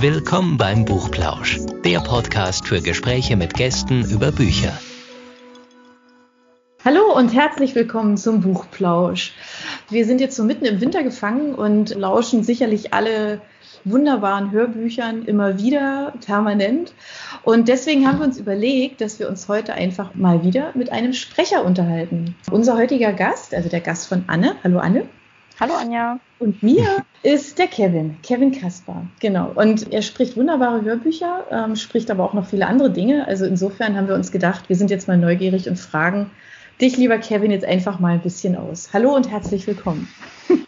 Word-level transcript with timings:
Willkommen 0.00 0.56
beim 0.56 0.86
Buchplausch, 0.86 1.60
der 1.84 2.00
Podcast 2.00 2.66
für 2.66 2.80
Gespräche 2.80 3.36
mit 3.36 3.52
Gästen 3.52 4.02
über 4.10 4.32
Bücher. 4.32 4.72
Hallo 6.82 7.14
und 7.14 7.34
herzlich 7.34 7.74
willkommen 7.74 8.16
zum 8.16 8.40
Buchplausch. 8.40 9.34
Wir 9.90 10.06
sind 10.06 10.22
jetzt 10.22 10.36
so 10.36 10.44
mitten 10.44 10.64
im 10.64 10.80
Winter 10.80 11.02
gefangen 11.02 11.54
und 11.54 11.94
lauschen 11.94 12.44
sicherlich 12.44 12.94
alle 12.94 13.42
wunderbaren 13.84 14.52
Hörbüchern 14.52 15.26
immer 15.26 15.58
wieder 15.58 16.14
permanent. 16.24 16.94
Und 17.42 17.68
deswegen 17.68 18.08
haben 18.08 18.20
wir 18.20 18.24
uns 18.24 18.38
überlegt, 18.38 19.02
dass 19.02 19.18
wir 19.18 19.28
uns 19.28 19.48
heute 19.48 19.74
einfach 19.74 20.14
mal 20.14 20.42
wieder 20.42 20.72
mit 20.74 20.90
einem 20.92 21.12
Sprecher 21.12 21.62
unterhalten. 21.62 22.36
Unser 22.50 22.78
heutiger 22.78 23.12
Gast, 23.12 23.54
also 23.54 23.68
der 23.68 23.82
Gast 23.82 24.08
von 24.08 24.24
Anne. 24.28 24.56
Hallo 24.64 24.78
Anne. 24.78 25.06
Hallo 25.60 25.74
Anja. 25.74 26.18
Und 26.38 26.62
mir 26.62 27.04
ist 27.22 27.58
der 27.58 27.66
Kevin, 27.66 28.16
Kevin 28.22 28.50
Kaspar. 28.50 29.06
Genau. 29.20 29.52
Und 29.54 29.92
er 29.92 30.00
spricht 30.00 30.38
wunderbare 30.38 30.80
Hörbücher, 30.80 31.44
ähm, 31.50 31.76
spricht 31.76 32.10
aber 32.10 32.24
auch 32.24 32.32
noch 32.32 32.46
viele 32.46 32.66
andere 32.66 32.90
Dinge. 32.90 33.28
Also 33.28 33.44
insofern 33.44 33.94
haben 33.94 34.08
wir 34.08 34.14
uns 34.14 34.32
gedacht, 34.32 34.70
wir 34.70 34.76
sind 34.76 34.90
jetzt 34.90 35.06
mal 35.06 35.18
neugierig 35.18 35.68
und 35.68 35.78
fragen 35.78 36.30
dich, 36.80 36.96
lieber 36.96 37.18
Kevin, 37.18 37.50
jetzt 37.50 37.66
einfach 37.66 38.00
mal 38.00 38.14
ein 38.14 38.22
bisschen 38.22 38.56
aus. 38.56 38.94
Hallo 38.94 39.14
und 39.14 39.30
herzlich 39.30 39.66
willkommen. 39.66 40.08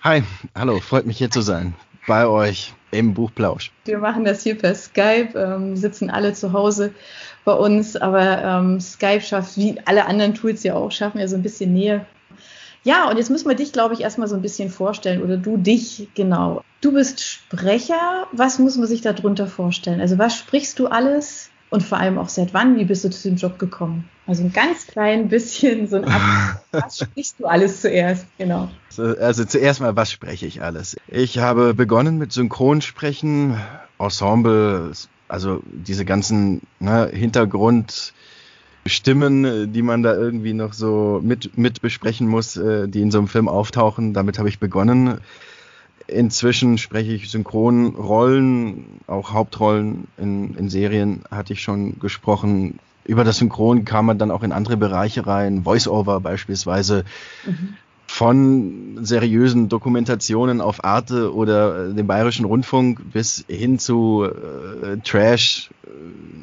Hi, 0.02 0.22
hallo, 0.54 0.78
freut 0.78 1.06
mich 1.06 1.16
hier 1.16 1.30
zu 1.30 1.40
sein. 1.40 1.72
Bei 2.06 2.26
euch 2.26 2.74
im 2.90 3.14
Buchplausch. 3.14 3.72
Wir 3.86 3.96
machen 3.96 4.26
das 4.26 4.42
hier 4.42 4.58
per 4.58 4.74
Skype, 4.74 5.30
ähm, 5.34 5.74
sitzen 5.74 6.10
alle 6.10 6.34
zu 6.34 6.52
Hause 6.52 6.92
bei 7.46 7.54
uns, 7.54 7.96
aber 7.96 8.44
ähm, 8.44 8.78
Skype 8.78 9.22
schafft, 9.22 9.56
wie 9.56 9.80
alle 9.86 10.04
anderen 10.04 10.34
Tools 10.34 10.62
ja 10.64 10.74
auch, 10.74 10.92
schaffen 10.92 11.18
ja 11.18 11.28
so 11.28 11.36
ein 11.36 11.42
bisschen 11.42 11.72
Nähe 11.72 12.04
ja, 12.84 13.08
und 13.08 13.16
jetzt 13.16 13.30
müssen 13.30 13.48
wir 13.48 13.54
dich, 13.54 13.72
glaube 13.72 13.94
ich, 13.94 14.00
erstmal 14.00 14.28
so 14.28 14.34
ein 14.34 14.42
bisschen 14.42 14.70
vorstellen 14.70 15.22
oder 15.22 15.36
du 15.36 15.56
dich 15.56 16.08
genau. 16.14 16.62
Du 16.80 16.92
bist 16.92 17.20
Sprecher. 17.20 18.26
Was 18.32 18.58
muss 18.58 18.76
man 18.76 18.88
sich 18.88 19.02
darunter 19.02 19.46
vorstellen? 19.46 20.00
Also 20.00 20.18
was 20.18 20.36
sprichst 20.36 20.78
du 20.78 20.88
alles 20.88 21.50
und 21.70 21.82
vor 21.82 21.98
allem 21.98 22.18
auch 22.18 22.28
seit 22.28 22.52
wann? 22.54 22.76
Wie 22.76 22.84
bist 22.84 23.04
du 23.04 23.10
zu 23.10 23.28
dem 23.28 23.36
Job 23.36 23.58
gekommen? 23.58 24.08
Also 24.26 24.42
ein 24.42 24.52
ganz 24.52 24.86
klein 24.86 25.28
bisschen 25.28 25.86
so 25.86 25.96
ein 25.96 26.04
Ab 26.04 26.64
Was 26.72 26.98
sprichst 26.98 27.38
du 27.38 27.46
alles 27.46 27.82
zuerst? 27.82 28.26
Genau. 28.38 28.68
Also 28.96 29.44
zuerst 29.44 29.80
mal, 29.80 29.94
was 29.94 30.10
spreche 30.10 30.46
ich 30.46 30.62
alles? 30.62 30.96
Ich 31.06 31.38
habe 31.38 31.74
begonnen 31.74 32.18
mit 32.18 32.32
Synchronsprechen, 32.32 33.60
Ensemble, 33.98 34.92
also 35.28 35.62
diese 35.66 36.04
ganzen 36.04 36.62
ne, 36.80 37.10
Hintergrund- 37.12 38.12
Stimmen, 38.86 39.44
äh, 39.44 39.68
die 39.68 39.82
man 39.82 40.02
da 40.02 40.14
irgendwie 40.14 40.54
noch 40.54 40.72
so 40.72 41.20
mit, 41.22 41.56
mit 41.56 41.80
besprechen 41.80 42.26
muss, 42.26 42.56
äh, 42.56 42.88
die 42.88 43.00
in 43.00 43.10
so 43.10 43.18
einem 43.18 43.28
Film 43.28 43.48
auftauchen. 43.48 44.12
Damit 44.12 44.38
habe 44.38 44.48
ich 44.48 44.58
begonnen. 44.58 45.18
Inzwischen 46.08 46.78
spreche 46.78 47.12
ich 47.12 47.30
Synchronrollen, 47.30 48.84
auch 49.06 49.32
Hauptrollen 49.32 50.08
in, 50.18 50.54
in 50.56 50.68
Serien 50.68 51.22
hatte 51.30 51.52
ich 51.52 51.62
schon 51.62 52.00
gesprochen. 52.00 52.80
Über 53.04 53.24
das 53.24 53.38
Synchron 53.38 53.84
kam 53.84 54.06
man 54.06 54.18
dann 54.18 54.30
auch 54.30 54.42
in 54.42 54.52
andere 54.52 54.76
Bereiche 54.76 55.26
rein, 55.26 55.62
Voice-Over 55.62 56.20
beispielsweise. 56.20 57.04
Mhm. 57.46 57.74
Von 58.08 58.98
seriösen 59.00 59.70
Dokumentationen 59.70 60.60
auf 60.60 60.84
Arte 60.84 61.32
oder 61.32 61.86
äh, 61.86 61.94
dem 61.94 62.06
Bayerischen 62.06 62.44
Rundfunk 62.44 63.12
bis 63.12 63.44
hin 63.48 63.78
zu 63.78 64.24
äh, 64.24 64.98
Trash, 64.98 65.70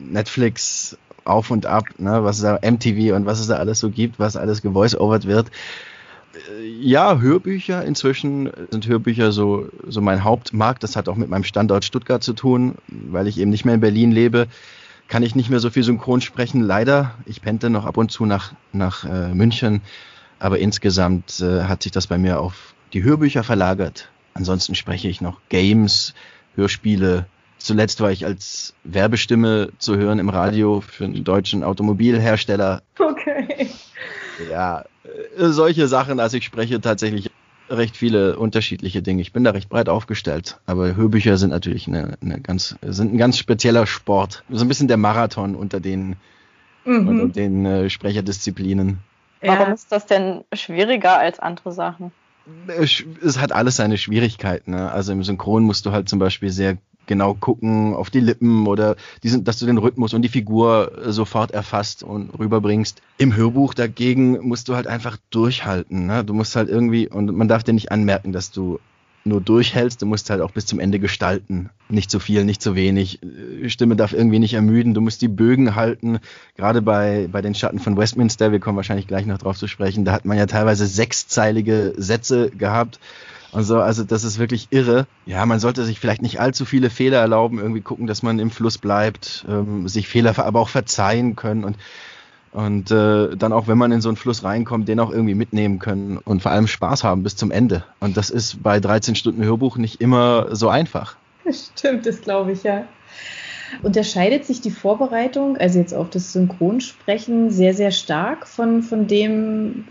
Netflix, 0.09 0.97
auf 1.30 1.52
und 1.52 1.66
ab, 1.66 1.85
ne, 1.97 2.23
was 2.23 2.41
da 2.41 2.59
MTV 2.61 3.16
und 3.16 3.25
was 3.25 3.39
es 3.39 3.47
da 3.47 3.55
alles 3.55 3.80
so 3.80 3.89
gibt, 3.89 4.19
was 4.19 4.35
alles 4.35 4.61
gevoice-overt 4.61 5.25
wird. 5.25 5.49
Äh, 6.49 6.67
ja, 6.81 7.19
Hörbücher 7.19 7.83
inzwischen 7.85 8.49
sind 8.69 8.88
Hörbücher 8.88 9.31
so, 9.31 9.69
so 9.88 10.02
mein 10.02 10.23
Hauptmarkt. 10.23 10.83
Das 10.83 10.95
hat 10.95 11.09
auch 11.09 11.16
mit 11.16 11.30
meinem 11.30 11.44
Standort 11.44 11.85
Stuttgart 11.85 12.23
zu 12.23 12.33
tun, 12.33 12.75
weil 12.88 13.27
ich 13.27 13.39
eben 13.39 13.52
nicht 13.52 13.66
mehr 13.66 13.75
in 13.75 13.81
Berlin 13.81 14.11
lebe. 14.11 14.47
Kann 15.07 15.23
ich 15.23 15.35
nicht 15.35 15.50
mehr 15.50 15.59
so 15.59 15.69
viel 15.69 15.83
synchron 15.83 16.22
sprechen, 16.22 16.61
leider. 16.61 17.16
Ich 17.25 17.41
pente 17.41 17.69
noch 17.69 17.85
ab 17.85 17.97
und 17.97 18.11
zu 18.11 18.25
nach, 18.25 18.53
nach 18.73 19.06
äh, 19.06 19.34
München, 19.34 19.81
aber 20.38 20.59
insgesamt 20.59 21.40
äh, 21.41 21.63
hat 21.63 21.81
sich 21.84 21.91
das 21.91 22.07
bei 22.07 22.17
mir 22.17 22.40
auf 22.40 22.75
die 22.94 23.03
Hörbücher 23.03 23.44
verlagert. 23.44 24.09
Ansonsten 24.35 24.75
spreche 24.75 25.07
ich 25.07 25.19
noch 25.19 25.40
Games, 25.50 26.13
Hörspiele, 26.56 27.25
Zuletzt 27.59 28.02
war 28.02 28.12
ich 28.12 28.25
als 28.25 28.74
Werbestimme 28.84 29.70
zu 29.78 29.97
hören 29.97 30.18
im 30.20 30.30
Radio 30.30 30.81
für 30.81 31.06
einen 31.06 31.24
deutschen 31.24 31.64
Automobilhersteller. 31.64 32.81
Okay. 32.97 33.70
Ja, 34.50 34.86
äh, 35.03 35.47
solche 35.47 35.88
Sachen. 35.88 36.20
Also 36.20 36.38
ich 36.38 36.46
spreche 36.46 36.80
tatsächlich 36.80 37.31
recht 37.70 37.97
viele 37.97 38.38
unterschiedliche 38.38 39.02
Dinge. 39.02 39.22
Ich 39.22 39.34
bin 39.34 39.44
da 39.44 39.52
recht 39.52 39.70
breit 39.70 39.90
aufgestellt. 39.90 40.59
Aber 40.66 40.96
Hörbücher 40.96 41.38
sind 41.38 41.52
natürlich 41.52 41.88
eine, 41.88 42.18
eine 42.22 42.40
ganz, 42.42 42.75
sind 42.81 43.14
ein 43.14 43.18
ganz 43.18 43.38
spezieller 43.38 43.86
Sport. 43.86 44.44
So 44.50 44.64
ein 44.64 44.68
bisschen 44.68 44.88
der 44.88 44.97
Marathon 44.97 45.56
unter 45.56 45.80
den, 45.80 46.16
mhm. 46.86 47.08
unter 47.08 47.28
den 47.28 47.66
äh, 47.66 47.90
Sprecherdisziplinen. 47.90 49.00
Warum 49.41 49.74
ist 49.74 49.91
das 49.91 50.06
denn 50.06 50.44
schwieriger 50.53 51.18
als 51.18 51.40
andere 51.40 51.72
Sachen? 51.72 52.12
Es 52.68 53.03
hat 53.38 53.52
alles 53.52 53.76
seine 53.76 53.97
Schwierigkeiten. 53.97 54.72
Ne? 54.72 54.91
Also 54.91 55.12
im 55.12 55.24
Synchron 55.24 55.64
musst 55.64 55.86
du 55.86 55.91
halt 55.91 56.09
zum 56.09 56.20
Beispiel 56.20 56.50
sehr 56.50 56.78
genau 57.09 57.34
gucken 57.34 57.94
auf 57.94 58.09
die 58.09 58.22
Lippen 58.22 58.68
oder 58.68 58.96
diesen, 59.24 59.44
dass 59.44 59.59
du 59.59 59.66
den 59.66 59.80
Rhythmus 59.80 60.14
und 60.14 60.22
die 60.22 60.30
Figur 60.30 60.92
äh, 60.97 61.12
sofort 61.12 61.52
erfasst 61.52 62.03
und 62.03 62.30
rüberbringst. 62.40 63.02
Im 63.18 63.36
Hörbuch 63.36 63.74
dagegen 63.74 64.40
musst 64.47 64.70
du 64.70 64.75
halt 64.75 64.88
einfach 64.88 65.18
durchhalten. 65.31 66.06
Ne? 66.06 66.24
Du 66.24 66.34
musst 66.34 66.56
halt 66.56 66.70
irgendwie, 66.70 67.09
und 67.09 67.36
man 67.36 67.50
darf 67.50 67.64
dir 67.64 67.74
nicht 67.74 67.92
anmerken, 67.92 68.31
dass 68.31 68.52
du 68.52 68.80
nur 69.25 69.42
durchhältst, 69.42 70.02
du 70.02 70.06
musst 70.06 70.30
halt 70.30 70.42
auch 70.42 70.52
bis 70.52 70.66
zum 70.66 70.80
Ende 70.80 71.00
gestalten. 71.00 71.70
Nicht 71.90 72.09
zu 72.09 72.20
viel, 72.20 72.46
nicht 72.46 72.62
zu 72.62 72.75
wenig. 72.75 73.20
Äh, 73.24 73.70
Stimme 73.70 73.96
darf 73.96 74.14
irgendwie 74.14 74.40
nicht 74.40 74.53
ermüden, 74.53 74.94
du 74.94 75.02
musst 75.02 75.22
die 75.22 75.28
Bögen 75.28 75.76
halten. 75.76 76.20
Gerade 76.56 76.81
bei, 76.81 77.28
bei 77.31 77.41
den 77.41 77.56
Schatten 77.56 77.80
von 77.80 77.97
Westminster, 77.97 78.52
wir 78.52 78.59
kommen 78.59 78.78
wahrscheinlich 78.78 79.08
gleich 79.08 79.26
noch 79.26 79.40
drauf 79.40 79.58
zu 79.58 79.68
sprechen, 79.68 80.06
da 80.06 80.12
hat 80.12 80.26
man 80.26 80.38
ja 80.38 80.46
teilweise 80.46 80.86
sechszeilige 80.86 81.96
Sätze 81.97 82.52
gehabt 82.52 83.00
und 83.51 83.63
so. 83.63 83.79
Also 83.79 84.03
das 84.03 84.23
ist 84.23 84.39
wirklich 84.39 84.67
irre. 84.71 85.07
Ja, 85.25 85.45
man 85.45 85.59
sollte 85.59 85.83
sich 85.85 85.99
vielleicht 85.99 86.21
nicht 86.21 86.39
allzu 86.39 86.65
viele 86.65 86.89
Fehler 86.89 87.19
erlauben, 87.19 87.59
irgendwie 87.59 87.81
gucken, 87.81 88.07
dass 88.07 88.23
man 88.23 88.39
im 88.39 88.51
Fluss 88.51 88.77
bleibt, 88.77 89.45
ähm, 89.47 89.87
sich 89.87 90.07
Fehler 90.07 90.37
aber 90.37 90.59
auch 90.59 90.69
verzeihen 90.69 91.35
können 91.35 91.63
und 91.63 91.77
und 92.51 92.89
äh, 92.89 93.35
dann 93.37 93.53
auch, 93.53 93.67
wenn 93.67 93.77
man 93.77 93.91
in 93.91 94.01
so 94.01 94.09
einen 94.09 94.15
Fluss 94.15 94.43
reinkommt, 94.43 94.87
den 94.87 94.99
auch 94.99 95.11
irgendwie 95.11 95.35
mitnehmen 95.35 95.77
können 95.77 96.17
und 96.17 96.41
vor 96.41 96.51
allem 96.51 96.67
Spaß 96.67 97.03
haben 97.03 97.21
bis 97.21 97.35
zum 97.35 97.51
Ende. 97.51 97.83
Und 97.99 98.17
das 98.17 98.31
ist 98.31 98.63
bei 98.63 98.79
13 98.79 99.15
Stunden 99.15 99.43
Hörbuch 99.43 99.77
nicht 99.77 100.01
immer 100.01 100.55
so 100.55 100.67
einfach. 100.69 101.16
Stimmt, 101.51 102.05
das 102.05 102.21
glaube 102.21 102.53
ich, 102.53 102.63
ja. 102.63 102.85
Unterscheidet 103.83 104.45
sich 104.45 104.61
die 104.61 104.71
Vorbereitung, 104.71 105.57
also 105.57 105.77
jetzt 105.77 105.93
auf 105.93 106.09
das 106.09 106.33
Synchronsprechen, 106.33 107.51
sehr, 107.51 107.75
sehr 107.75 107.91
stark 107.91 108.47
von, 108.47 108.81
von 108.81 109.05
dem, 109.05 109.87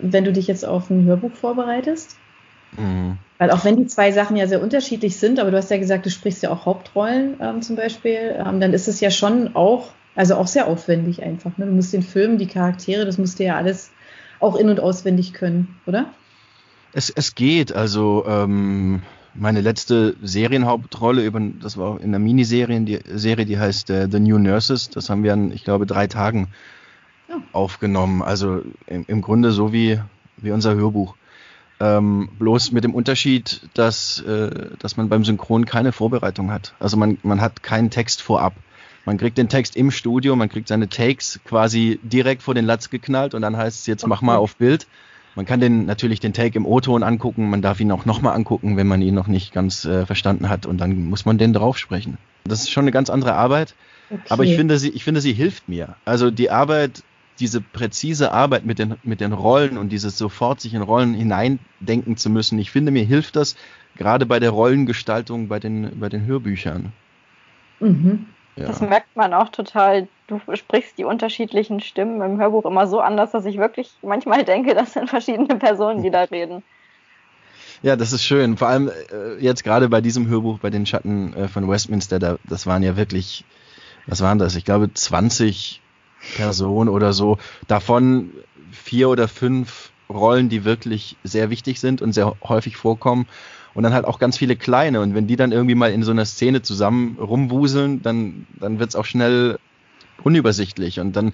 wenn 0.00 0.24
du 0.24 0.32
dich 0.32 0.48
jetzt 0.48 0.64
auf 0.64 0.90
ein 0.90 1.04
Hörbuch 1.04 1.32
vorbereitest? 1.32 2.16
Mhm. 2.76 3.18
Weil 3.38 3.50
auch 3.50 3.64
wenn 3.64 3.76
die 3.76 3.86
zwei 3.86 4.12
Sachen 4.12 4.36
ja 4.36 4.46
sehr 4.46 4.62
unterschiedlich 4.62 5.16
sind, 5.16 5.40
aber 5.40 5.50
du 5.50 5.56
hast 5.56 5.70
ja 5.70 5.78
gesagt, 5.78 6.06
du 6.06 6.10
sprichst 6.10 6.42
ja 6.42 6.50
auch 6.50 6.64
Hauptrollen 6.64 7.36
ähm, 7.40 7.62
zum 7.62 7.76
Beispiel, 7.76 8.36
ähm, 8.38 8.60
dann 8.60 8.72
ist 8.72 8.88
es 8.88 9.00
ja 9.00 9.10
schon 9.10 9.56
auch, 9.56 9.88
also 10.14 10.36
auch 10.36 10.46
sehr 10.46 10.68
aufwendig 10.68 11.22
einfach. 11.22 11.58
Ne? 11.58 11.66
Du 11.66 11.72
musst 11.72 11.92
den 11.92 12.02
Film, 12.02 12.38
die 12.38 12.46
Charaktere, 12.46 13.04
das 13.04 13.18
musst 13.18 13.38
du 13.38 13.44
ja 13.44 13.56
alles 13.56 13.90
auch 14.38 14.56
in- 14.56 14.68
und 14.68 14.80
auswendig 14.80 15.32
können, 15.32 15.76
oder? 15.86 16.06
Es, 16.92 17.10
es 17.10 17.34
geht, 17.34 17.74
also 17.74 18.24
ähm, 18.26 19.02
meine 19.34 19.60
letzte 19.60 20.14
Serienhauptrolle, 20.22 21.24
über, 21.24 21.40
das 21.60 21.76
war 21.76 22.00
in 22.00 22.08
einer 22.08 22.18
Miniserie, 22.18 22.80
die 22.82 23.00
Serie, 23.14 23.46
die 23.46 23.58
heißt 23.58 23.90
äh, 23.90 24.08
The 24.10 24.20
New 24.20 24.38
Nurses, 24.38 24.90
das 24.90 25.08
haben 25.08 25.22
wir 25.22 25.32
an, 25.32 25.52
ich 25.52 25.64
glaube, 25.64 25.86
drei 25.86 26.06
Tagen 26.06 26.48
ja. 27.28 27.36
aufgenommen. 27.52 28.22
Also 28.22 28.62
im, 28.86 29.04
im 29.08 29.22
Grunde 29.22 29.52
so 29.52 29.72
wie, 29.72 29.98
wie 30.36 30.50
unser 30.50 30.74
Hörbuch. 30.74 31.16
Ähm, 31.82 32.28
bloß 32.38 32.70
mit 32.70 32.84
dem 32.84 32.94
Unterschied, 32.94 33.62
dass, 33.74 34.20
äh, 34.20 34.68
dass 34.78 34.96
man 34.96 35.08
beim 35.08 35.24
Synchron 35.24 35.64
keine 35.64 35.90
Vorbereitung 35.90 36.52
hat. 36.52 36.74
Also 36.78 36.96
man, 36.96 37.18
man 37.24 37.40
hat 37.40 37.64
keinen 37.64 37.90
Text 37.90 38.22
vorab. 38.22 38.54
Man 39.04 39.18
kriegt 39.18 39.36
den 39.36 39.48
Text 39.48 39.74
im 39.74 39.90
Studio, 39.90 40.36
man 40.36 40.48
kriegt 40.48 40.68
seine 40.68 40.88
Takes 40.88 41.40
quasi 41.44 41.98
direkt 42.04 42.42
vor 42.42 42.54
den 42.54 42.66
Latz 42.66 42.88
geknallt 42.88 43.34
und 43.34 43.42
dann 43.42 43.56
heißt 43.56 43.80
es 43.80 43.86
jetzt 43.86 44.06
mach 44.06 44.22
mal 44.22 44.36
auf 44.36 44.54
Bild. 44.54 44.86
Man 45.34 45.44
kann 45.44 45.58
den 45.58 45.86
natürlich 45.86 46.20
den 46.20 46.32
Take 46.32 46.56
im 46.56 46.66
O-Ton 46.66 47.02
angucken, 47.02 47.50
man 47.50 47.62
darf 47.62 47.80
ihn 47.80 47.90
auch 47.90 48.04
nochmal 48.04 48.36
angucken, 48.36 48.76
wenn 48.76 48.86
man 48.86 49.02
ihn 49.02 49.14
noch 49.14 49.26
nicht 49.26 49.52
ganz 49.52 49.84
äh, 49.84 50.06
verstanden 50.06 50.48
hat 50.48 50.66
und 50.66 50.78
dann 50.78 51.06
muss 51.06 51.24
man 51.24 51.36
den 51.36 51.52
drauf 51.52 51.78
sprechen. 51.78 52.16
Das 52.44 52.60
ist 52.60 52.70
schon 52.70 52.84
eine 52.84 52.92
ganz 52.92 53.10
andere 53.10 53.34
Arbeit, 53.34 53.74
okay. 54.08 54.22
aber 54.28 54.44
ich 54.44 54.54
finde 54.54 54.78
sie, 54.78 54.90
ich 54.90 55.02
finde 55.02 55.20
sie 55.20 55.32
hilft 55.32 55.68
mir. 55.68 55.96
Also 56.04 56.30
die 56.30 56.50
Arbeit 56.50 57.02
diese 57.42 57.60
präzise 57.60 58.30
Arbeit 58.30 58.64
mit 58.64 58.78
den, 58.78 58.94
mit 59.02 59.20
den 59.20 59.32
Rollen 59.32 59.76
und 59.76 59.88
dieses 59.90 60.16
sofort 60.16 60.60
sich 60.60 60.74
in 60.74 60.82
Rollen 60.82 61.12
hineindenken 61.12 62.16
zu 62.16 62.30
müssen, 62.30 62.56
ich 62.60 62.70
finde, 62.70 62.92
mir 62.92 63.04
hilft 63.04 63.34
das 63.34 63.56
gerade 63.96 64.26
bei 64.26 64.38
der 64.38 64.50
Rollengestaltung 64.50 65.48
bei 65.48 65.58
den, 65.58 65.98
bei 65.98 66.08
den 66.08 66.24
Hörbüchern. 66.24 66.92
Mhm. 67.80 68.26
Ja. 68.54 68.66
Das 68.66 68.80
merkt 68.80 69.16
man 69.16 69.34
auch 69.34 69.48
total. 69.48 70.06
Du 70.28 70.40
sprichst 70.54 70.98
die 70.98 71.04
unterschiedlichen 71.04 71.80
Stimmen 71.80 72.20
im 72.22 72.38
Hörbuch 72.38 72.64
immer 72.64 72.86
so 72.86 73.00
anders, 73.00 73.32
dass 73.32 73.44
ich 73.44 73.58
wirklich 73.58 73.90
manchmal 74.02 74.44
denke, 74.52 74.74
das 74.74 74.92
sind 74.92 75.10
verschiedene 75.10 75.56
Personen, 75.56 76.02
die 76.02 76.10
da 76.10 76.22
reden. 76.30 76.62
Ja, 77.82 77.96
das 77.96 78.12
ist 78.12 78.22
schön. 78.22 78.56
Vor 78.56 78.68
allem 78.68 78.88
äh, 78.88 79.34
jetzt 79.40 79.64
gerade 79.64 79.88
bei 79.88 80.00
diesem 80.00 80.28
Hörbuch, 80.28 80.60
bei 80.60 80.70
den 80.70 80.86
Schatten 80.86 81.34
äh, 81.34 81.48
von 81.48 81.68
Westminster, 81.68 82.20
da, 82.20 82.38
das 82.48 82.68
waren 82.68 82.84
ja 82.84 82.96
wirklich, 82.96 83.44
was 84.06 84.20
waren 84.20 84.38
das? 84.38 84.54
Ich 84.54 84.64
glaube 84.64 84.94
20 84.94 85.81
Personen 86.36 86.88
oder 86.88 87.12
so. 87.12 87.38
Davon 87.68 88.30
vier 88.70 89.08
oder 89.08 89.28
fünf 89.28 89.90
Rollen, 90.08 90.48
die 90.48 90.64
wirklich 90.64 91.16
sehr 91.24 91.50
wichtig 91.50 91.80
sind 91.80 92.02
und 92.02 92.12
sehr 92.12 92.36
häufig 92.42 92.76
vorkommen. 92.76 93.26
Und 93.74 93.84
dann 93.84 93.94
halt 93.94 94.04
auch 94.04 94.18
ganz 94.18 94.36
viele 94.36 94.56
kleine. 94.56 95.00
Und 95.00 95.14
wenn 95.14 95.26
die 95.26 95.36
dann 95.36 95.52
irgendwie 95.52 95.74
mal 95.74 95.92
in 95.92 96.02
so 96.02 96.10
einer 96.10 96.26
Szene 96.26 96.60
zusammen 96.60 97.16
rumwuseln, 97.18 98.02
dann, 98.02 98.46
dann 98.60 98.78
wird 98.78 98.90
es 98.90 98.96
auch 98.96 99.06
schnell 99.06 99.58
unübersichtlich. 100.22 101.00
Und 101.00 101.16
dann 101.16 101.32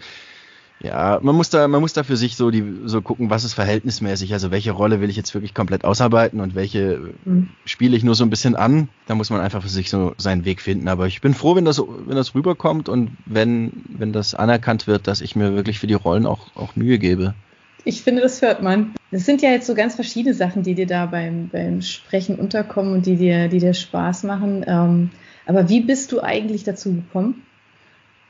ja, 0.80 1.18
man 1.22 1.34
muss 1.34 1.50
da, 1.50 1.66
man 1.66 1.80
muss 1.80 1.92
da 1.92 2.04
für 2.04 2.16
sich 2.16 2.36
so 2.36 2.50
die, 2.50 2.82
so 2.84 3.02
gucken, 3.02 3.30
was 3.30 3.42
ist 3.42 3.54
verhältnismäßig. 3.54 4.32
Also 4.32 4.50
welche 4.52 4.70
Rolle 4.70 5.00
will 5.00 5.10
ich 5.10 5.16
jetzt 5.16 5.34
wirklich 5.34 5.52
komplett 5.52 5.84
ausarbeiten 5.84 6.40
und 6.40 6.54
welche 6.54 7.14
mhm. 7.24 7.48
spiele 7.64 7.96
ich 7.96 8.04
nur 8.04 8.14
so 8.14 8.24
ein 8.24 8.30
bisschen 8.30 8.54
an. 8.54 8.88
Da 9.06 9.16
muss 9.16 9.30
man 9.30 9.40
einfach 9.40 9.62
für 9.62 9.68
sich 9.68 9.90
so 9.90 10.14
seinen 10.18 10.44
Weg 10.44 10.60
finden. 10.60 10.86
Aber 10.86 11.08
ich 11.08 11.20
bin 11.20 11.34
froh, 11.34 11.56
wenn 11.56 11.64
das, 11.64 11.80
wenn 11.80 12.16
das 12.16 12.34
rüberkommt 12.34 12.88
und 12.88 13.10
wenn, 13.26 13.72
wenn 13.88 14.12
das 14.12 14.34
anerkannt 14.34 14.86
wird, 14.86 15.08
dass 15.08 15.20
ich 15.20 15.34
mir 15.34 15.54
wirklich 15.54 15.80
für 15.80 15.88
die 15.88 15.94
Rollen 15.94 16.26
auch, 16.26 16.54
auch 16.54 16.76
Mühe 16.76 16.98
gebe. 16.98 17.34
Ich 17.84 18.02
finde, 18.02 18.22
das 18.22 18.40
hört 18.42 18.62
man. 18.62 18.94
Das 19.10 19.24
sind 19.24 19.42
ja 19.42 19.50
jetzt 19.50 19.66
so 19.66 19.74
ganz 19.74 19.96
verschiedene 19.96 20.34
Sachen, 20.34 20.62
die 20.62 20.74
dir 20.74 20.86
da 20.86 21.06
beim, 21.06 21.48
beim 21.48 21.82
Sprechen 21.82 22.36
unterkommen 22.36 22.92
und 22.92 23.06
die 23.06 23.16
dir, 23.16 23.48
die 23.48 23.58
dir 23.58 23.74
Spaß 23.74 24.24
machen. 24.24 24.64
Ähm, 24.68 25.10
aber 25.46 25.68
wie 25.68 25.80
bist 25.80 26.12
du 26.12 26.20
eigentlich 26.20 26.62
dazu 26.62 26.92
gekommen? 26.92 27.42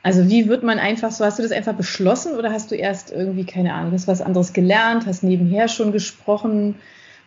Also 0.09 0.27
wie 0.27 0.47
wird 0.47 0.63
man 0.63 0.79
einfach 0.79 1.11
so, 1.11 1.23
hast 1.23 1.37
du 1.37 1.43
das 1.43 1.51
einfach 1.51 1.75
beschlossen 1.75 2.35
oder 2.35 2.51
hast 2.51 2.71
du 2.71 2.75
erst 2.75 3.11
irgendwie, 3.11 3.45
keine 3.45 3.75
Ahnung, 3.75 3.91
hast 3.91 4.07
was 4.07 4.23
anderes 4.23 4.53
gelernt, 4.53 5.05
hast 5.05 5.21
nebenher 5.21 5.67
schon 5.67 5.91
gesprochen? 5.91 6.73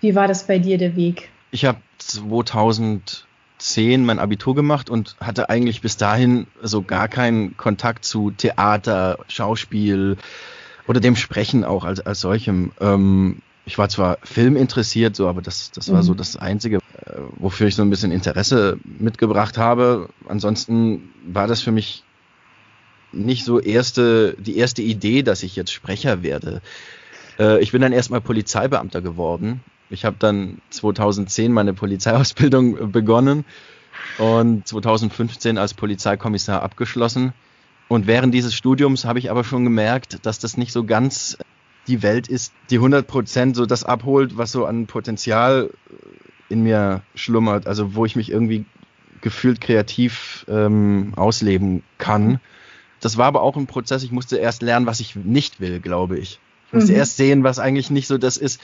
Wie 0.00 0.16
war 0.16 0.26
das 0.26 0.48
bei 0.48 0.58
dir 0.58 0.78
der 0.78 0.96
Weg? 0.96 1.28
Ich 1.52 1.64
habe 1.64 1.78
2010 1.98 4.04
mein 4.04 4.18
Abitur 4.18 4.56
gemacht 4.56 4.90
und 4.90 5.14
hatte 5.20 5.48
eigentlich 5.48 5.80
bis 5.80 5.96
dahin 5.96 6.48
so 6.60 6.82
gar 6.82 7.06
keinen 7.06 7.56
Kontakt 7.56 8.04
zu 8.04 8.32
Theater, 8.32 9.20
Schauspiel 9.28 10.16
oder 10.88 10.98
dem 10.98 11.14
Sprechen 11.14 11.62
auch 11.62 11.84
als, 11.84 12.00
als 12.00 12.18
solchem. 12.18 12.72
Ähm, 12.80 13.42
ich 13.64 13.78
war 13.78 13.90
zwar 13.90 14.18
Film 14.24 14.56
interessiert, 14.56 15.14
so, 15.14 15.28
aber 15.28 15.40
das, 15.40 15.70
das 15.70 15.92
war 15.92 15.98
mhm. 15.98 16.06
so 16.06 16.14
das 16.14 16.36
Einzige, 16.36 16.78
äh, 16.78 16.80
wofür 17.36 17.68
ich 17.68 17.76
so 17.76 17.82
ein 17.82 17.90
bisschen 17.90 18.10
Interesse 18.10 18.80
mitgebracht 18.98 19.56
habe. 19.56 20.08
Ansonsten 20.26 21.10
war 21.24 21.46
das 21.46 21.62
für 21.62 21.70
mich 21.70 22.02
nicht 23.12 23.44
so 23.44 23.60
erste, 23.60 24.34
die 24.38 24.56
erste 24.56 24.82
Idee, 24.82 25.22
dass 25.22 25.42
ich 25.42 25.56
jetzt 25.56 25.72
Sprecher 25.72 26.22
werde. 26.22 26.62
Äh, 27.38 27.62
ich 27.62 27.72
bin 27.72 27.82
dann 27.82 27.92
erstmal 27.92 28.20
Polizeibeamter 28.20 29.00
geworden. 29.00 29.60
Ich 29.90 30.04
habe 30.04 30.16
dann 30.18 30.60
2010 30.70 31.52
meine 31.52 31.74
Polizeiausbildung 31.74 32.92
begonnen 32.92 33.44
und 34.18 34.66
2015 34.66 35.58
als 35.58 35.74
Polizeikommissar 35.74 36.62
abgeschlossen. 36.62 37.32
Und 37.88 38.06
während 38.06 38.32
dieses 38.32 38.54
Studiums 38.54 39.04
habe 39.04 39.18
ich 39.18 39.30
aber 39.30 39.44
schon 39.44 39.64
gemerkt, 39.64 40.24
dass 40.24 40.38
das 40.38 40.56
nicht 40.56 40.72
so 40.72 40.84
ganz 40.84 41.36
die 41.88 42.02
Welt 42.02 42.28
ist, 42.28 42.52
die 42.70 42.76
100 42.76 43.06
Prozent 43.06 43.56
so 43.56 43.66
das 43.66 43.84
abholt, 43.84 44.38
was 44.38 44.52
so 44.52 44.64
an 44.66 44.86
Potenzial 44.86 45.70
in 46.48 46.62
mir 46.62 47.02
schlummert, 47.14 47.66
also 47.66 47.94
wo 47.94 48.04
ich 48.04 48.16
mich 48.16 48.30
irgendwie 48.30 48.64
gefühlt 49.20 49.60
kreativ 49.60 50.44
ähm, 50.48 51.12
ausleben 51.16 51.82
kann. 51.98 52.40
Das 53.02 53.18
war 53.18 53.26
aber 53.26 53.42
auch 53.42 53.56
ein 53.56 53.66
Prozess. 53.66 54.04
Ich 54.04 54.12
musste 54.12 54.38
erst 54.38 54.62
lernen, 54.62 54.86
was 54.86 55.00
ich 55.00 55.16
nicht 55.16 55.60
will, 55.60 55.80
glaube 55.80 56.18
ich. 56.18 56.38
Ich 56.68 56.72
musste 56.72 56.92
mhm. 56.92 56.98
erst 56.98 57.16
sehen, 57.16 57.44
was 57.44 57.58
eigentlich 57.58 57.90
nicht 57.90 58.06
so 58.06 58.16
das 58.16 58.38
ist, 58.38 58.60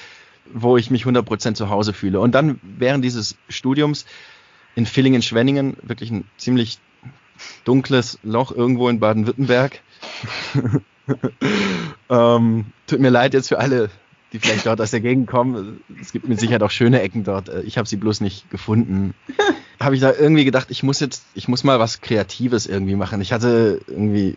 wo 0.55 0.77
ich 0.79 0.91
mich 0.91 1.05
100% 1.05 1.55
zu 1.55 1.69
Hause 1.69 1.93
fühle. 1.93 2.21
Und 2.21 2.35
dann 2.35 2.61
während 2.63 3.05
dieses 3.05 3.37
Studiums 3.49 4.07
in 4.77 4.87
Villingen-Schwenningen, 4.87 5.77
wirklich 5.83 6.13
ein 6.13 6.25
ziemlich 6.39 6.79
dunkles 7.65 8.21
Loch 8.23 8.53
irgendwo 8.53 8.89
in 8.89 9.01
Baden-Württemberg. 9.01 9.81
ähm, 12.09 12.67
tut 12.87 13.01
mir 13.01 13.11
leid 13.11 13.35
jetzt 13.35 13.49
für 13.49 13.59
alle, 13.59 13.91
die 14.33 14.39
vielleicht 14.39 14.67
dort 14.67 14.81
aus 14.81 14.91
der 14.91 15.01
Gegend 15.01 15.27
kommen. 15.27 15.81
Es 16.01 16.13
gibt 16.13 16.29
mit 16.29 16.39
Sicherheit 16.39 16.63
auch 16.63 16.71
schöne 16.71 17.01
Ecken 17.01 17.25
dort. 17.25 17.51
Ich 17.65 17.79
habe 17.79 17.89
sie 17.89 17.97
bloß 17.97 18.21
nicht 18.21 18.51
gefunden 18.51 19.15
habe 19.81 19.95
ich 19.95 20.01
da 20.01 20.13
irgendwie 20.13 20.45
gedacht, 20.45 20.69
ich 20.71 20.83
muss 20.83 21.01
jetzt, 21.01 21.25
ich 21.35 21.49
muss 21.49 21.65
mal 21.65 21.79
was 21.79 22.01
Kreatives 22.01 22.67
irgendwie 22.67 22.97
machen. 22.97 23.21
Ich 23.21 23.33
hatte 23.33 23.81
irgendwie 23.87 24.37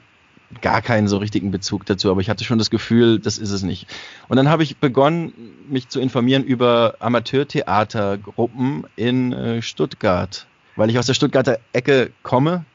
gar 0.62 0.82
keinen 0.82 1.08
so 1.08 1.18
richtigen 1.18 1.52
Bezug 1.52 1.86
dazu, 1.86 2.12
aber 2.12 2.22
ich 2.22 2.30
hatte 2.30 2.44
schon 2.44 2.58
das 2.58 2.70
Gefühl, 2.70 3.20
das 3.20 3.38
ist 3.38 3.52
es 3.52 3.64
nicht. 3.64 3.88
Und 4.28 4.38
dann 4.38 4.50
habe 4.50 4.64
ich 4.64 4.78
begonnen, 4.78 5.34
mich 5.70 5.88
zu 5.88 6.00
informieren 6.00 6.44
über 6.44 6.96
Amateurtheatergruppen 7.00 8.86
in 8.96 9.32
äh, 9.32 9.62
Stuttgart, 9.62 10.46
weil 10.76 10.90
ich 10.90 11.00
aus 11.00 11.06
der 11.06 11.14
Stuttgarter 11.14 11.60
Ecke 11.74 12.12
komme. 12.22 12.66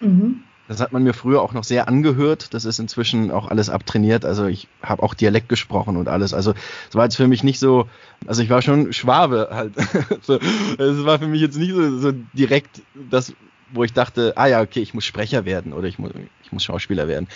Mhm. 0.00 0.42
Das 0.70 0.80
hat 0.80 0.92
man 0.92 1.02
mir 1.02 1.14
früher 1.14 1.42
auch 1.42 1.52
noch 1.52 1.64
sehr 1.64 1.88
angehört. 1.88 2.54
Das 2.54 2.64
ist 2.64 2.78
inzwischen 2.78 3.32
auch 3.32 3.48
alles 3.48 3.68
abtrainiert. 3.68 4.24
Also 4.24 4.46
ich 4.46 4.68
habe 4.84 5.02
auch 5.02 5.14
Dialekt 5.14 5.48
gesprochen 5.48 5.96
und 5.96 6.06
alles. 6.06 6.32
Also 6.32 6.54
es 6.88 6.94
war 6.94 7.02
jetzt 7.02 7.16
für 7.16 7.26
mich 7.26 7.42
nicht 7.42 7.58
so, 7.58 7.88
also 8.28 8.40
ich 8.40 8.50
war 8.50 8.62
schon 8.62 8.92
Schwabe 8.92 9.48
halt. 9.50 9.72
so, 10.22 10.34
es 10.34 11.04
war 11.04 11.18
für 11.18 11.26
mich 11.26 11.40
jetzt 11.40 11.58
nicht 11.58 11.72
so, 11.72 11.98
so 11.98 12.12
direkt 12.34 12.82
das, 12.94 13.32
wo 13.72 13.82
ich 13.82 13.92
dachte, 13.94 14.34
ah 14.36 14.46
ja, 14.46 14.60
okay, 14.60 14.78
ich 14.78 14.94
muss 14.94 15.04
Sprecher 15.04 15.44
werden 15.44 15.72
oder 15.72 15.88
ich 15.88 15.98
muss, 15.98 16.12
ich 16.44 16.52
muss 16.52 16.62
Schauspieler 16.62 17.08
werden. 17.08 17.26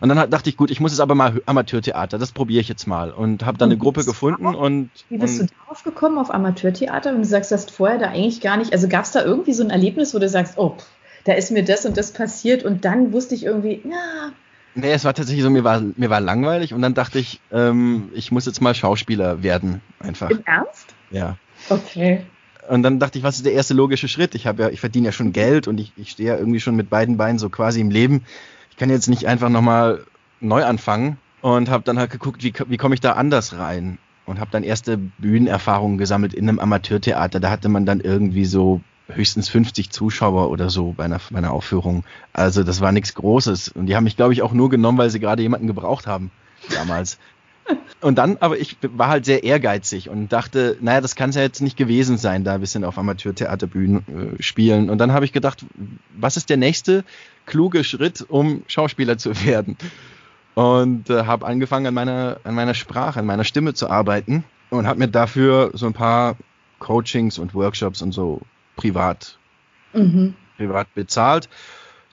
Und 0.00 0.08
dann 0.08 0.30
dachte 0.30 0.48
ich, 0.48 0.56
gut, 0.56 0.70
ich 0.70 0.78
muss 0.78 0.92
jetzt 0.92 1.00
aber 1.00 1.16
mal 1.16 1.42
Amateurtheater, 1.46 2.18
das 2.18 2.30
probiere 2.30 2.60
ich 2.60 2.68
jetzt 2.68 2.86
mal 2.86 3.10
und 3.10 3.44
habe 3.44 3.58
dann 3.58 3.70
eine 3.70 3.78
Gruppe 3.78 4.04
gefunden 4.04 4.46
und 4.46 4.90
wie 5.08 5.18
bist 5.18 5.40
und, 5.40 5.50
du 5.50 5.54
darauf 5.64 5.82
gekommen 5.82 6.18
auf 6.18 6.32
Amateurtheater? 6.32 7.10
Und 7.10 7.18
du 7.18 7.24
sagst, 7.24 7.50
du 7.50 7.56
hast 7.56 7.72
vorher 7.72 7.98
da 7.98 8.06
eigentlich 8.10 8.40
gar 8.40 8.56
nicht, 8.56 8.72
also 8.72 8.86
gab 8.86 9.04
es 9.04 9.10
da 9.10 9.24
irgendwie 9.24 9.52
so 9.52 9.64
ein 9.64 9.70
Erlebnis, 9.70 10.14
wo 10.14 10.20
du 10.20 10.28
sagst, 10.28 10.58
oh, 10.58 10.76
da 11.24 11.32
ist 11.32 11.50
mir 11.50 11.64
das 11.64 11.86
und 11.86 11.96
das 11.96 12.12
passiert 12.12 12.62
und 12.62 12.84
dann 12.84 13.12
wusste 13.12 13.34
ich 13.34 13.44
irgendwie, 13.44 13.82
ja. 13.84 14.32
Nee, 14.74 14.92
es 14.92 15.04
war 15.04 15.14
tatsächlich 15.14 15.44
so, 15.44 15.50
mir 15.50 15.64
war, 15.64 15.80
mir 15.80 16.10
war 16.10 16.20
langweilig 16.20 16.74
und 16.74 16.82
dann 16.82 16.94
dachte 16.94 17.18
ich, 17.18 17.40
ähm, 17.52 18.10
ich 18.14 18.32
muss 18.32 18.46
jetzt 18.46 18.60
mal 18.60 18.74
Schauspieler 18.74 19.42
werden, 19.42 19.80
einfach. 20.00 20.30
Im 20.30 20.42
Ernst? 20.44 20.94
Ja. 21.10 21.36
Okay. 21.68 22.22
Und 22.68 22.82
dann 22.82 22.98
dachte 22.98 23.18
ich, 23.18 23.24
was 23.24 23.36
ist 23.36 23.46
der 23.46 23.52
erste 23.52 23.74
logische 23.74 24.08
Schritt? 24.08 24.34
Ich 24.34 24.46
habe 24.46 24.64
ja, 24.64 24.68
ich 24.70 24.80
verdiene 24.80 25.06
ja 25.06 25.12
schon 25.12 25.32
Geld 25.32 25.68
und 25.68 25.78
ich, 25.78 25.92
ich 25.96 26.10
stehe 26.10 26.30
ja 26.30 26.38
irgendwie 26.38 26.60
schon 26.60 26.76
mit 26.76 26.90
beiden 26.90 27.16
Beinen 27.16 27.38
so 27.38 27.50
quasi 27.50 27.80
im 27.80 27.90
Leben. 27.90 28.24
Ich 28.70 28.76
kann 28.76 28.90
jetzt 28.90 29.08
nicht 29.08 29.26
einfach 29.26 29.48
nochmal 29.48 30.04
neu 30.40 30.64
anfangen 30.64 31.18
und 31.40 31.70
habe 31.70 31.84
dann 31.84 31.98
halt 31.98 32.10
geguckt, 32.10 32.42
wie, 32.42 32.52
wie 32.68 32.76
komme 32.76 32.94
ich 32.94 33.00
da 33.00 33.12
anders 33.12 33.58
rein? 33.58 33.98
Und 34.26 34.40
habe 34.40 34.50
dann 34.50 34.62
erste 34.62 34.96
Bühnenerfahrungen 34.96 35.98
gesammelt 35.98 36.32
in 36.32 36.48
einem 36.48 36.58
Amateurtheater. 36.58 37.40
Da 37.40 37.50
hatte 37.50 37.68
man 37.68 37.84
dann 37.84 38.00
irgendwie 38.00 38.46
so 38.46 38.80
höchstens 39.08 39.48
50 39.48 39.90
Zuschauer 39.90 40.50
oder 40.50 40.70
so 40.70 40.94
bei 40.96 41.04
einer, 41.04 41.20
bei 41.30 41.38
einer 41.38 41.52
Aufführung. 41.52 42.04
Also 42.32 42.62
das 42.62 42.80
war 42.80 42.92
nichts 42.92 43.14
Großes. 43.14 43.68
Und 43.68 43.86
die 43.86 43.96
haben 43.96 44.04
mich, 44.04 44.16
glaube 44.16 44.32
ich, 44.32 44.42
auch 44.42 44.52
nur 44.52 44.70
genommen, 44.70 44.98
weil 44.98 45.10
sie 45.10 45.20
gerade 45.20 45.42
jemanden 45.42 45.66
gebraucht 45.66 46.06
haben 46.06 46.30
damals. 46.70 47.18
Und 48.00 48.18
dann, 48.18 48.36
aber 48.40 48.58
ich 48.58 48.76
war 48.82 49.08
halt 49.08 49.24
sehr 49.24 49.42
ehrgeizig 49.42 50.10
und 50.10 50.30
dachte, 50.34 50.76
naja, 50.82 51.00
das 51.00 51.16
kann 51.16 51.30
es 51.30 51.36
ja 51.36 51.40
jetzt 51.40 51.62
nicht 51.62 51.78
gewesen 51.78 52.18
sein, 52.18 52.44
da 52.44 52.54
ein 52.54 52.60
bisschen 52.60 52.84
auf 52.84 52.98
Amateurtheaterbühnen 52.98 54.36
äh, 54.38 54.42
spielen. 54.42 54.90
Und 54.90 54.98
dann 54.98 55.12
habe 55.12 55.24
ich 55.24 55.32
gedacht, 55.32 55.64
was 56.14 56.36
ist 56.36 56.50
der 56.50 56.58
nächste 56.58 57.04
kluge 57.46 57.82
Schritt, 57.82 58.20
um 58.28 58.64
Schauspieler 58.66 59.16
zu 59.16 59.30
werden? 59.46 59.78
Und 60.54 61.08
äh, 61.08 61.24
habe 61.24 61.46
angefangen, 61.46 61.86
an 61.86 61.94
meiner, 61.94 62.36
an 62.44 62.54
meiner 62.54 62.74
Sprache, 62.74 63.20
an 63.20 63.26
meiner 63.26 63.44
Stimme 63.44 63.72
zu 63.72 63.88
arbeiten 63.88 64.44
und 64.68 64.86
habe 64.86 64.98
mir 64.98 65.08
dafür 65.08 65.70
so 65.72 65.86
ein 65.86 65.94
paar 65.94 66.36
Coachings 66.80 67.38
und 67.38 67.54
Workshops 67.54 68.02
und 68.02 68.12
so 68.12 68.42
privat, 68.76 69.38
mhm. 69.92 70.34
privat 70.56 70.92
bezahlt. 70.94 71.48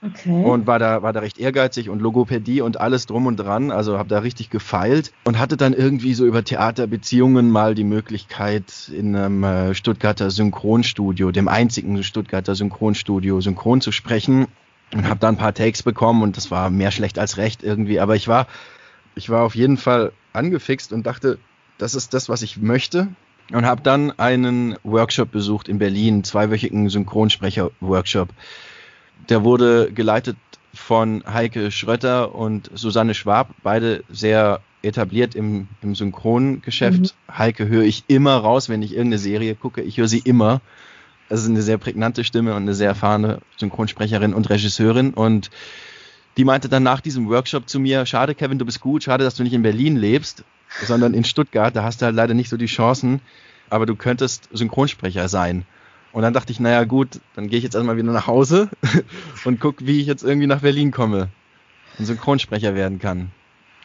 Okay. 0.04 0.42
Und 0.42 0.66
war 0.66 0.80
da, 0.80 1.02
war 1.02 1.12
da 1.12 1.20
recht 1.20 1.38
ehrgeizig 1.38 1.88
und 1.88 2.02
Logopädie 2.02 2.60
und 2.60 2.80
alles 2.80 3.06
drum 3.06 3.26
und 3.26 3.36
dran. 3.36 3.70
Also 3.70 3.98
habe 3.98 4.08
da 4.08 4.18
richtig 4.18 4.50
gefeilt 4.50 5.12
und 5.22 5.38
hatte 5.38 5.56
dann 5.56 5.74
irgendwie 5.74 6.14
so 6.14 6.26
über 6.26 6.42
Theaterbeziehungen 6.42 7.50
mal 7.50 7.76
die 7.76 7.84
Möglichkeit, 7.84 8.90
in 8.92 9.14
einem 9.14 9.44
äh, 9.44 9.74
Stuttgarter 9.76 10.32
Synchronstudio, 10.32 11.30
dem 11.30 11.46
einzigen 11.46 12.02
Stuttgarter 12.02 12.56
Synchronstudio, 12.56 13.40
synchron 13.40 13.80
zu 13.80 13.92
sprechen. 13.92 14.48
Und 14.92 15.08
habe 15.08 15.20
da 15.20 15.28
ein 15.28 15.38
paar 15.38 15.54
Takes 15.54 15.82
bekommen 15.84 16.22
und 16.22 16.36
das 16.36 16.50
war 16.50 16.68
mehr 16.68 16.90
schlecht 16.90 17.18
als 17.18 17.38
recht 17.38 17.62
irgendwie. 17.62 18.00
Aber 18.00 18.16
ich 18.16 18.28
war, 18.28 18.46
ich 19.14 19.30
war 19.30 19.42
auf 19.42 19.54
jeden 19.54 19.78
Fall 19.78 20.12
angefixt 20.32 20.92
und 20.92 21.06
dachte, 21.06 21.38
das 21.78 21.94
ist 21.94 22.12
das, 22.12 22.28
was 22.28 22.42
ich 22.42 22.58
möchte 22.58 23.08
und 23.50 23.66
habe 23.66 23.82
dann 23.82 24.18
einen 24.18 24.76
Workshop 24.82 25.30
besucht 25.30 25.68
in 25.68 25.78
Berlin, 25.78 26.24
zweiwöchigen 26.24 26.88
Synchronsprecher-Workshop. 26.88 28.28
Der 29.28 29.44
wurde 29.44 29.92
geleitet 29.92 30.36
von 30.74 31.22
Heike 31.30 31.70
Schrötter 31.70 32.34
und 32.34 32.70
Susanne 32.74 33.14
Schwab, 33.14 33.54
beide 33.62 34.04
sehr 34.08 34.60
etabliert 34.82 35.34
im, 35.34 35.68
im 35.82 35.94
Synchrongeschäft. 35.94 37.00
Mhm. 37.00 37.36
Heike 37.36 37.68
höre 37.68 37.84
ich 37.84 38.04
immer 38.08 38.36
raus, 38.36 38.68
wenn 38.68 38.82
ich 38.82 38.92
irgendeine 38.92 39.18
Serie 39.18 39.54
gucke. 39.54 39.82
Ich 39.82 39.98
höre 39.98 40.08
sie 40.08 40.18
immer. 40.18 40.60
Das 41.28 41.42
ist 41.42 41.48
eine 41.48 41.62
sehr 41.62 41.78
prägnante 41.78 42.24
Stimme 42.24 42.54
und 42.54 42.62
eine 42.62 42.74
sehr 42.74 42.88
erfahrene 42.88 43.38
Synchronsprecherin 43.56 44.34
und 44.34 44.50
Regisseurin. 44.50 45.14
Und 45.14 45.50
die 46.36 46.44
meinte 46.44 46.68
dann 46.68 46.82
nach 46.82 47.00
diesem 47.00 47.28
Workshop 47.28 47.68
zu 47.68 47.78
mir, 47.78 48.06
schade 48.06 48.34
Kevin, 48.34 48.58
du 48.58 48.64
bist 48.64 48.80
gut, 48.80 49.04
schade, 49.04 49.24
dass 49.24 49.34
du 49.34 49.42
nicht 49.42 49.52
in 49.52 49.62
Berlin 49.62 49.96
lebst, 49.96 50.44
sondern 50.80 51.14
in 51.14 51.24
Stuttgart. 51.24 51.74
Da 51.74 51.82
hast 51.82 52.00
du 52.00 52.06
halt 52.06 52.16
leider 52.16 52.34
nicht 52.34 52.48
so 52.48 52.56
die 52.56 52.66
Chancen. 52.66 53.20
aber 53.70 53.86
du 53.86 53.96
könntest 53.96 54.48
Synchronsprecher 54.52 55.28
sein. 55.28 55.64
Und 56.12 56.22
dann 56.22 56.34
dachte 56.34 56.52
ich, 56.52 56.60
naja 56.60 56.84
gut, 56.84 57.20
dann 57.34 57.48
gehe 57.48 57.56
ich 57.56 57.64
jetzt 57.64 57.74
erstmal 57.74 57.96
wieder 57.96 58.12
nach 58.12 58.26
Hause 58.26 58.68
und 59.44 59.60
gucke, 59.60 59.86
wie 59.86 60.00
ich 60.00 60.06
jetzt 60.06 60.22
irgendwie 60.22 60.46
nach 60.46 60.60
Berlin 60.60 60.90
komme 60.90 61.28
und 61.98 62.04
Synchronsprecher 62.04 62.74
werden 62.74 62.98
kann. 62.98 63.30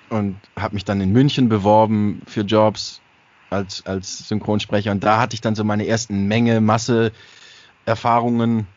Und 0.09 0.35
habe 0.57 0.73
mich 0.73 0.83
dann 0.83 0.99
in 0.99 1.11
München 1.11 1.47
beworben 1.47 2.21
für 2.27 2.41
Jobs 2.41 3.01
als, 3.49 3.85
als 3.85 4.27
Synchronsprecher. 4.27 4.91
Und 4.91 5.03
da 5.03 5.19
hatte 5.19 5.35
ich 5.35 5.41
dann 5.41 5.55
so 5.55 5.63
meine 5.63 5.87
ersten 5.87 6.27
Menge, 6.27 6.59
Masse 6.59 7.11
Erfahrungen 7.85 8.67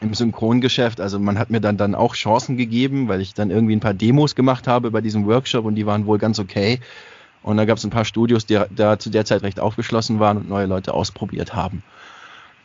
im 0.00 0.14
Synchrongeschäft. 0.14 1.00
Also 1.00 1.18
man 1.18 1.38
hat 1.38 1.50
mir 1.50 1.60
dann, 1.60 1.76
dann 1.76 1.94
auch 1.94 2.14
Chancen 2.14 2.56
gegeben, 2.56 3.08
weil 3.08 3.20
ich 3.20 3.34
dann 3.34 3.50
irgendwie 3.50 3.76
ein 3.76 3.80
paar 3.80 3.94
Demos 3.94 4.34
gemacht 4.34 4.66
habe 4.66 4.90
bei 4.90 5.00
diesem 5.00 5.26
Workshop 5.26 5.64
und 5.64 5.74
die 5.74 5.86
waren 5.86 6.06
wohl 6.06 6.18
ganz 6.18 6.38
okay. 6.38 6.80
Und 7.42 7.56
da 7.56 7.64
gab 7.64 7.78
es 7.78 7.84
ein 7.84 7.90
paar 7.90 8.04
Studios, 8.04 8.46
die 8.46 8.60
da 8.70 8.98
zu 8.98 9.10
der 9.10 9.24
Zeit 9.24 9.42
recht 9.42 9.60
aufgeschlossen 9.60 10.20
waren 10.20 10.36
und 10.36 10.48
neue 10.48 10.66
Leute 10.66 10.92
ausprobiert 10.92 11.54
haben. 11.54 11.82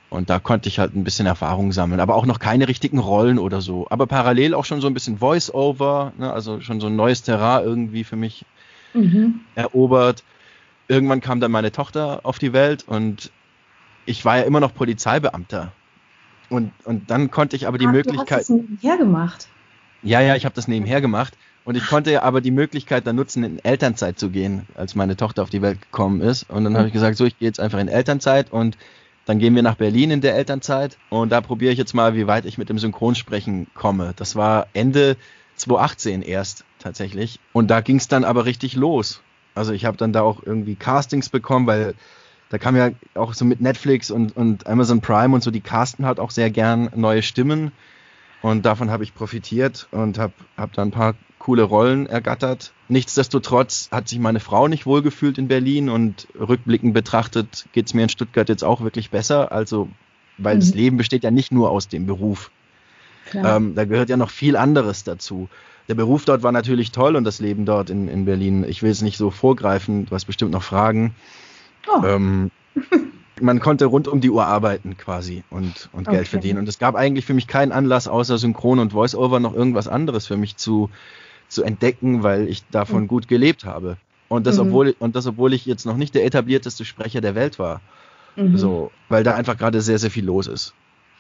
Und 0.10 0.30
da 0.30 0.40
konnte 0.40 0.70
ich 0.70 0.80
halt 0.80 0.96
ein 0.96 1.04
bisschen 1.04 1.26
Erfahrung 1.26 1.72
sammeln, 1.72 2.00
aber 2.00 2.16
auch 2.16 2.26
noch 2.26 2.40
keine 2.40 2.68
richtigen 2.68 3.00
Rollen 3.00 3.40
oder 3.40 3.62
so. 3.62 3.88
Aber 3.90 4.08
parallel 4.08 4.54
auch 4.54 4.66
schon 4.66 4.80
so 4.80 4.88
ein 4.88 4.94
bisschen 4.94 5.18
Voice-Over, 5.18 6.14
ne? 6.18 6.32
also 6.32 6.62
schon 6.62 6.80
so 6.80 6.88
ein 6.88 6.96
neues 6.96 7.24
Terrain 7.24 7.64
irgendwie 7.64 8.04
für 8.04 8.16
mich 8.16 8.46
mhm. 8.94 9.42
erobert. 9.56 10.24
Irgendwann 10.88 11.22
kam 11.22 11.40
dann 11.40 11.52
meine 11.52 11.72
Tochter 11.72 12.22
auf 12.24 12.38
die 12.38 12.54
Welt 12.54 12.84
und 12.88 13.32
ich 14.06 14.24
war 14.24 14.38
ja 14.38 14.44
immer 14.44 14.60
noch 14.60 14.74
Polizeibeamter. 14.74 15.72
Und, 16.50 16.72
und 16.84 17.10
dann 17.10 17.32
konnte 17.32 17.56
ich 17.56 17.68
aber 17.68 17.78
die 17.78 17.88
Ach, 17.88 17.92
Möglichkeit. 17.92 18.28
Du 18.28 18.36
hast 18.36 18.50
das 18.50 18.58
nebenher 18.58 18.98
gemacht. 18.98 19.48
Ja, 20.04 20.22
ja, 20.22 20.36
ich 20.36 20.46
habe 20.46 20.54
das 20.54 20.68
nebenher 20.68 21.02
gemacht. 21.02 21.36
Und 21.66 21.76
ich 21.76 21.88
konnte 21.88 22.22
aber 22.22 22.42
die 22.42 22.52
Möglichkeit 22.52 23.08
dann 23.08 23.16
nutzen, 23.16 23.44
in 23.44 23.66
Elternzeit 23.66 24.20
zu 24.20 24.30
gehen, 24.30 24.68
als 24.76 24.94
meine 24.94 25.18
Tochter 25.18 25.42
auf 25.42 25.50
die 25.50 25.64
Welt 25.64 25.82
gekommen 25.82 26.22
ist. 26.22 26.48
Und 26.48 26.64
dann 26.64 26.78
habe 26.78 26.88
ich 26.88 26.94
gesagt, 26.94 27.18
so, 27.18 27.26
ich 27.26 27.40
gehe 27.40 27.48
jetzt 27.48 27.60
einfach 27.60 27.80
in 27.80 27.88
Elternzeit 27.88 28.54
und 28.54 28.78
dann 29.26 29.40
gehen 29.40 29.56
wir 29.56 29.64
nach 29.64 29.76
Berlin 29.76 30.12
in 30.12 30.22
der 30.22 30.36
Elternzeit. 30.36 30.98
Und 31.10 31.32
da 31.32 31.42
probiere 31.42 31.74
ich 31.74 31.80
jetzt 31.80 31.96
mal, 31.96 32.16
wie 32.16 32.28
weit 32.28 32.46
ich 32.46 32.60
mit 32.60 32.70
dem 32.70 32.78
Synchronsprechen 32.78 33.66
komme. 33.74 34.14
Das 34.16 34.36
war 34.36 34.68
Ende 34.74 35.18
2018 35.56 36.22
erst 36.22 36.66
tatsächlich. 36.78 37.40
Und 37.52 37.72
da 37.72 37.82
ging 37.82 37.96
es 37.96 38.08
dann 38.08 38.24
aber 38.24 38.46
richtig 38.46 38.76
los. 38.76 39.22
Also 39.56 39.74
ich 39.74 39.86
habe 39.86 39.98
dann 39.98 40.14
da 40.14 40.22
auch 40.22 40.44
irgendwie 40.46 40.76
Castings 40.76 41.30
bekommen, 41.30 41.66
weil 41.66 41.96
da 42.50 42.60
kam 42.60 42.76
ja 42.76 42.92
auch 43.16 43.34
so 43.34 43.44
mit 43.44 43.60
Netflix 43.60 44.12
und, 44.12 44.38
und 44.38 44.68
Amazon 44.68 45.02
Prime 45.02 45.34
und 45.34 45.42
so, 45.42 45.50
die 45.50 45.62
casten 45.62 46.06
halt 46.06 46.20
auch 46.20 46.30
sehr 46.30 46.52
gern 46.52 46.92
neue 46.96 47.24
Stimmen. 47.24 47.72
Und 48.44 48.68
davon 48.68 48.92
habe 48.92 49.04
ich 49.04 49.16
profitiert 49.16 49.88
und 49.90 50.20
habe 50.20 50.34
hab 50.56 50.74
da 50.74 50.84
ein 50.84 50.92
paar 50.92 51.16
coole 51.46 51.62
Rollen 51.62 52.08
ergattert. 52.08 52.74
Nichtsdestotrotz 52.88 53.90
hat 53.92 54.08
sich 54.08 54.18
meine 54.18 54.40
Frau 54.40 54.68
nicht 54.68 54.88
wohlgefühlt 54.88 55.38
in 55.38 55.48
Berlin 55.48 55.90
und 55.90 56.28
rückblickend 56.40 56.96
betrachtet 56.96 57.68
geht 57.72 57.86
es 57.86 57.94
mir 57.94 58.02
in 58.02 58.10
Stuttgart 58.10 58.50
jetzt 58.50 58.64
auch 58.64 58.82
wirklich 58.82 59.12
besser. 59.12 59.52
Also, 59.52 59.88
weil 60.40 60.56
mhm. 60.56 60.60
das 60.62 60.74
Leben 60.74 60.98
besteht 60.98 61.24
ja 61.24 61.30
nicht 61.30 61.52
nur 61.52 61.70
aus 61.70 61.88
dem 61.88 62.08
Beruf. 62.08 62.50
Ähm, 63.32 63.76
da 63.76 63.86
gehört 63.86 64.10
ja 64.10 64.18
noch 64.18 64.32
viel 64.32 64.58
anderes 64.58 65.04
dazu. 65.04 65.48
Der 65.88 65.94
Beruf 65.94 66.26
dort 66.26 66.42
war 66.42 66.52
natürlich 66.52 66.92
toll 66.92 67.16
und 67.16 67.26
das 67.26 67.40
Leben 67.40 67.66
dort 67.66 67.92
in, 67.92 68.08
in 68.08 68.26
Berlin. 68.26 68.66
Ich 68.68 68.82
will 68.82 68.90
es 68.90 69.04
nicht 69.04 69.18
so 69.18 69.30
vorgreifen, 69.30 70.08
du 70.08 70.16
hast 70.16 70.26
bestimmt 70.26 70.52
noch 70.52 70.64
Fragen. 70.64 71.14
Oh. 71.88 72.04
Ähm, 72.04 72.50
man 73.40 73.60
konnte 73.60 73.86
rund 73.86 74.08
um 74.08 74.20
die 74.20 74.32
Uhr 74.32 74.48
arbeiten 74.48 74.98
quasi 74.98 75.44
und, 75.52 75.90
und 75.92 76.08
Geld 76.08 76.22
okay. 76.22 76.30
verdienen. 76.30 76.58
Und 76.58 76.68
es 76.68 76.80
gab 76.80 76.96
eigentlich 76.96 77.26
für 77.26 77.36
mich 77.36 77.46
keinen 77.46 77.72
Anlass, 77.72 78.08
außer 78.08 78.40
Synchron 78.40 78.80
und 78.80 78.96
Voiceover 78.96 79.40
noch 79.40 79.54
irgendwas 79.54 79.88
anderes 79.88 80.26
für 80.26 80.38
mich 80.38 80.58
zu, 80.58 80.90
zu 81.48 81.64
entdecken, 81.64 82.24
weil 82.24 82.48
ich 82.48 82.64
davon 82.70 83.04
mhm. 83.04 83.08
gut 83.08 83.28
gelebt 83.28 83.66
habe. 83.66 83.98
Und 84.28 84.48
das, 84.48 84.58
mhm. 84.58 84.68
obwohl, 84.68 84.96
und 85.00 85.16
das, 85.16 85.28
obwohl 85.28 85.54
ich 85.54 85.66
jetzt 85.66 85.86
noch 85.86 85.98
nicht 85.98 86.16
der 86.16 86.26
etablierteste 86.26 86.86
Sprecher 86.86 87.22
der 87.22 87.36
Welt 87.36 87.60
war. 87.60 87.82
Mhm. 88.36 88.58
So, 88.58 88.92
weil 89.10 89.24
da 89.24 89.36
einfach 89.36 89.58
gerade 89.58 89.82
sehr, 89.82 90.00
sehr 90.00 90.12
viel 90.12 90.26
los 90.26 90.48
ist. 90.48 90.74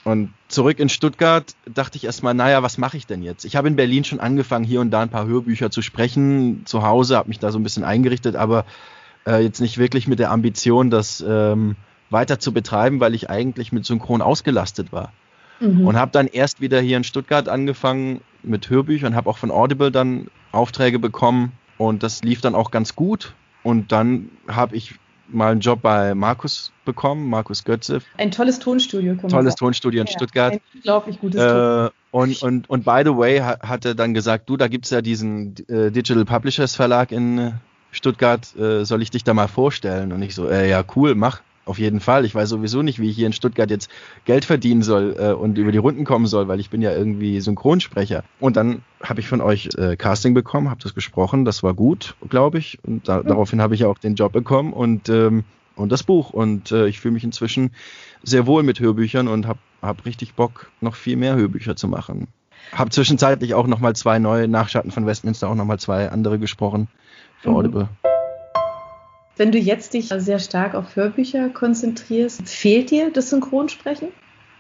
Und 0.03 0.32
zurück 0.50 0.79
in 0.79 0.89
Stuttgart 0.89 1.55
dachte 1.65 1.98
ich 1.98 2.03
erstmal, 2.03 2.36
naja, 2.36 2.62
was 2.62 2.77
mache 2.77 2.96
ich 2.96 3.08
denn 3.08 3.24
jetzt? 3.24 3.44
Ich 3.44 3.55
habe 3.55 3.67
in 3.67 3.75
Berlin 3.75 4.03
schon 4.03 4.20
angefangen, 4.20 4.63
hier 4.63 4.82
und 4.82 4.91
da 4.91 5.01
ein 5.01 5.10
paar 5.10 5.25
Hörbücher 5.25 5.72
zu 5.72 5.82
sprechen, 5.82 6.63
zu 6.65 6.84
Hause, 6.84 7.17
habe 7.17 7.29
mich 7.29 7.39
da 7.39 7.51
so 7.51 7.58
ein 7.58 7.63
bisschen 7.63 7.84
eingerichtet, 7.84 8.36
aber 8.36 8.65
äh, 9.25 9.44
jetzt 9.44 9.62
nicht 9.62 9.79
wirklich 9.79 10.08
mit 10.08 10.20
der 10.20 10.29
Ambition, 10.29 10.91
das 10.91 11.25
ähm, 11.27 11.75
weiter 12.12 12.39
zu 12.39 12.51
betreiben, 12.51 13.00
weil 13.00 13.15
ich 13.15 13.32
eigentlich 13.32 13.72
mit 13.72 13.86
Synchron 13.86 14.22
ausgelastet 14.22 14.91
war. 14.91 15.12
Mhm. 15.60 15.88
Und 15.88 15.96
habe 15.96 16.12
dann 16.12 16.27
erst 16.27 16.62
wieder 16.62 16.79
hier 16.82 16.98
in 16.98 17.03
Stuttgart 17.03 17.50
angefangen 17.50 18.22
mit 18.45 18.69
Hörbüchern, 18.69 19.15
habe 19.15 19.29
auch 19.29 19.37
von 19.37 19.51
Audible 19.51 19.91
dann 19.91 20.27
Aufträge 20.51 20.99
bekommen 20.99 21.51
und 21.77 22.03
das 22.03 22.23
lief 22.23 22.41
dann 22.41 22.55
auch 22.55 22.71
ganz 22.71 22.95
gut. 22.95 23.33
Und 23.63 23.91
dann 23.91 24.29
habe 24.47 24.75
ich 24.75 24.95
mal 25.27 25.51
einen 25.51 25.61
Job 25.61 25.81
bei 25.81 26.13
Markus 26.13 26.71
bekommen, 26.85 27.29
Markus 27.29 27.63
Götze. 27.63 27.99
Ein 28.17 28.31
tolles 28.31 28.59
Tonstudio. 28.59 29.15
Tolles 29.15 29.55
Tonstudio 29.55 30.01
in 30.01 30.07
ja, 30.07 30.13
Stuttgart. 30.13 30.53
Ein 30.53 30.61
unglaublich 30.75 31.19
gutes 31.19 31.41
äh, 31.41 31.89
und, 32.11 32.41
und, 32.43 32.69
und 32.69 32.85
by 32.85 33.01
the 33.03 33.17
way 33.17 33.39
hat 33.39 33.85
er 33.85 33.95
dann 33.95 34.13
gesagt, 34.13 34.49
du, 34.49 34.55
da 34.55 34.67
gibt 34.67 34.85
es 34.85 34.91
ja 34.91 35.01
diesen 35.01 35.55
äh, 35.67 35.91
Digital 35.91 36.25
Publishers 36.25 36.75
Verlag 36.75 37.11
in 37.11 37.53
Stuttgart, 37.91 38.55
äh, 38.55 38.85
soll 38.85 39.01
ich 39.01 39.09
dich 39.11 39.23
da 39.23 39.33
mal 39.33 39.47
vorstellen? 39.47 40.13
Und 40.13 40.21
ich 40.21 40.35
so, 40.35 40.47
äh, 40.47 40.69
ja, 40.69 40.83
cool, 40.95 41.15
mach. 41.15 41.41
Auf 41.65 41.79
jeden 41.79 42.00
Fall. 42.00 42.25
Ich 42.25 42.36
weiß 42.36 42.50
sowieso 42.50 42.84
nicht, 42.84 43.00
wie 43.00 43.10
ich 43.10 43.15
hier 43.15 43.25
in 43.25 43.34
Stuttgart 43.34 43.72
jetzt 43.72 43.89
Geld 44.25 44.45
verdienen 44.45 44.84
soll 44.84 45.15
äh, 45.17 45.34
und 45.34 45.57
über 45.57 45.72
die 45.72 45.79
Runden 45.79 46.05
kommen 46.05 46.27
soll, 46.27 46.48
weil 46.48 46.60
ich 46.60 46.69
bin 46.69 46.81
ja 46.81 46.91
irgendwie 46.91 47.41
Synchronsprecher. 47.41 48.24
Und 48.39 48.55
dann 48.55 48.84
habe 49.01 49.19
ich 49.19 49.27
von 49.27 49.41
euch 49.41 49.69
äh, 49.75 49.95
Casting 49.95 50.36
bekommen, 50.36 50.69
habe 50.69 50.81
das 50.84 50.93
gesprochen, 50.93 51.43
das 51.43 51.63
war 51.63 51.74
gut, 51.74 52.15
glaube 52.29 52.60
ich. 52.60 52.77
Und 52.84 53.07
da, 53.07 53.24
mhm. 53.24 53.27
daraufhin 53.27 53.62
habe 53.62 53.74
ich 53.74 53.81
ja 53.81 53.88
auch 53.88 53.98
den 53.98 54.13
Job 54.13 54.31
bekommen 54.31 54.74
und, 54.74 55.10
ähm, 55.10 55.43
und 55.75 55.91
das 55.91 56.03
Buch. 56.03 56.29
Und 56.29 56.72
äh, 56.72 56.86
ich 56.88 57.00
fühle 57.00 57.15
mich 57.15 57.24
inzwischen 57.24 57.72
sehr 58.22 58.45
wohl 58.45 58.62
mit 58.62 58.79
Hörbüchern 58.79 59.27
und 59.27 59.48
habe 59.48 59.60
hab 59.81 60.05
richtig 60.05 60.36
Bock, 60.36 60.69
noch 60.81 60.93
viel 60.93 61.15
mehr 61.15 61.36
Hörbücher 61.36 61.75
zu 61.75 61.88
machen. 61.88 62.27
Habe 62.74 62.91
zwischenzeitlich 62.91 63.55
auch 63.55 63.65
nochmal 63.65 63.95
zwei 63.95 64.19
neue 64.19 64.48
Nachschatten 64.48 64.91
von 64.91 65.07
Westminster, 65.07 65.50
auch 65.50 65.55
nochmal 65.55 65.79
zwei 65.79 66.12
andere 66.12 66.38
gesprochen 66.38 66.89
für 67.41 67.50
mhm. 67.50 67.55
Audible. 67.55 67.89
Wenn 69.37 69.51
du 69.51 69.57
jetzt 69.57 69.93
dich 69.93 70.09
sehr 70.09 70.39
stark 70.39 70.75
auf 70.75 70.95
Hörbücher 70.95 71.49
konzentrierst, 71.49 72.47
fehlt 72.47 72.91
dir 72.91 73.11
das 73.11 73.29
Synchronsprechen? 73.29 74.09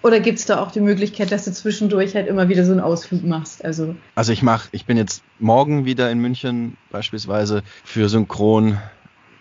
Oder 0.01 0.19
gibt 0.19 0.37
es 0.37 0.45
da 0.45 0.61
auch 0.61 0.71
die 0.71 0.81
Möglichkeit, 0.81 1.31
dass 1.31 1.45
du 1.45 1.51
zwischendurch 1.51 2.13
halt 2.13 2.27
immer 2.27 2.47
wieder 2.49 2.63
so 2.65 2.73
einen 2.73 2.81
Ausflug 2.81 3.23
machst? 3.23 3.65
Also, 3.65 3.95
also 4.13 4.33
ich 4.33 4.43
mache, 4.43 4.69
ich 4.71 4.85
bin 4.85 4.97
jetzt 4.97 5.23
morgen 5.39 5.85
wieder 5.85 6.11
in 6.11 6.19
München 6.19 6.77
beispielsweise 6.91 7.63
für 7.83 8.07
Synchron. 8.07 8.77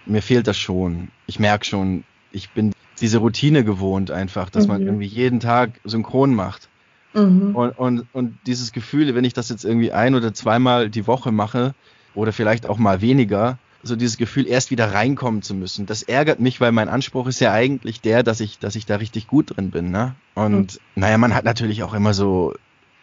Mir 0.07 0.23
fehlt 0.23 0.47
das 0.47 0.57
schon. 0.57 1.09
Ich 1.27 1.39
merke 1.39 1.67
schon, 1.67 2.05
ich 2.33 2.51
bin 2.51 2.73
diese 3.01 3.19
Routine 3.19 3.65
gewohnt 3.65 4.11
einfach, 4.11 4.49
dass 4.49 4.67
mhm. 4.67 4.73
man 4.73 4.83
irgendwie 4.83 5.07
jeden 5.07 5.41
Tag 5.41 5.81
synchron 5.85 6.35
macht. 6.35 6.69
Mhm. 7.13 7.55
Und, 7.55 7.71
und, 7.73 8.07
und 8.13 8.39
dieses 8.47 8.73
Gefühl, 8.73 9.15
wenn 9.15 9.25
ich 9.25 9.35
das 9.35 9.49
jetzt 9.49 9.65
irgendwie 9.65 9.93
ein 9.93 10.15
oder 10.15 10.33
zweimal 10.33 10.89
die 10.89 11.07
Woche 11.07 11.33
mache 11.33 11.75
oder 12.15 12.33
vielleicht 12.33 12.67
auch 12.67 12.79
mal 12.79 13.01
weniger, 13.01 13.59
so 13.85 13.97
dieses 13.97 14.17
Gefühl, 14.17 14.47
erst 14.47 14.71
wieder 14.71 14.93
reinkommen 14.93 15.43
zu 15.43 15.55
müssen. 15.55 15.87
Das 15.87 16.03
ärgert 16.03 16.41
mich, 16.41 16.61
weil 16.61 16.73
mein 16.73 16.89
Anspruch 16.89 17.27
ist 17.27 17.41
ja 17.41 17.53
eigentlich 17.53 18.01
der, 18.01 18.23
dass 18.23 18.41
ich, 18.41 18.59
dass 18.59 18.77
ich 18.77 18.87
da 18.87 18.97
richtig 18.97 19.27
gut 19.27 19.57
drin 19.57 19.71
bin. 19.71 19.91
Ne? 19.91 20.15
Und 20.35 20.75
mhm. 20.75 21.03
naja, 21.03 21.19
man 21.19 21.35
hat 21.35 21.45
natürlich 21.45 21.83
auch 21.83 21.95
immer 21.95 22.15
so 22.15 22.55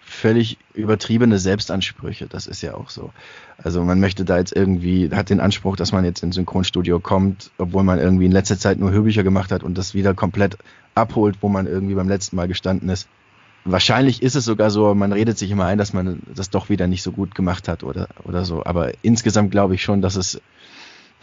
völlig 0.04 0.58
übertriebene 0.74 1.40
Selbstansprüche. 1.40 2.28
Das 2.28 2.46
ist 2.46 2.62
ja 2.62 2.74
auch 2.74 2.90
so. 2.90 3.12
Also 3.58 3.84
man 3.84 4.00
möchte 4.00 4.26
da 4.26 4.38
jetzt 4.38 4.54
irgendwie, 4.56 5.10
hat 5.12 5.30
den 5.30 5.40
Anspruch, 5.40 5.76
dass 5.78 5.92
man 5.92 6.04
jetzt 6.04 6.22
ins 6.22 6.36
Synchronstudio 6.36 7.00
kommt, 7.00 7.52
obwohl 7.58 7.84
man 7.84 7.98
irgendwie 7.98 8.26
in 8.26 8.32
letzter 8.32 8.58
Zeit 8.58 8.78
nur 8.78 8.92
Hörbücher 8.92 9.24
gemacht 9.24 9.52
hat 9.52 9.64
und 9.64 9.78
das 9.78 9.94
wieder 9.94 10.14
komplett 10.14 10.58
abholt, 10.96 11.38
wo 11.42 11.48
man 11.48 11.66
irgendwie 11.66 11.96
beim 11.96 12.10
letzten 12.10 12.36
Mal 12.36 12.48
gestanden 12.48 12.90
ist. 12.90 13.08
Wahrscheinlich 13.64 14.22
ist 14.24 14.36
es 14.36 14.44
sogar 14.44 14.72
so, 14.72 14.96
man 14.96 15.14
redet 15.14 15.38
sich 15.38 15.52
immer 15.52 15.66
ein, 15.66 15.78
dass 15.78 15.94
man 15.94 16.22
das 16.34 16.50
doch 16.50 16.70
wieder 16.70 16.88
nicht 16.88 17.04
so 17.04 17.12
gut 17.12 17.36
gemacht 17.36 17.68
hat 17.68 17.84
oder, 17.84 18.08
oder 18.24 18.44
so. 18.44 18.66
Aber 18.66 18.92
insgesamt 19.04 19.52
glaube 19.52 19.76
ich 19.76 19.84
schon, 19.84 20.02
dass 20.02 20.16
es 20.16 20.42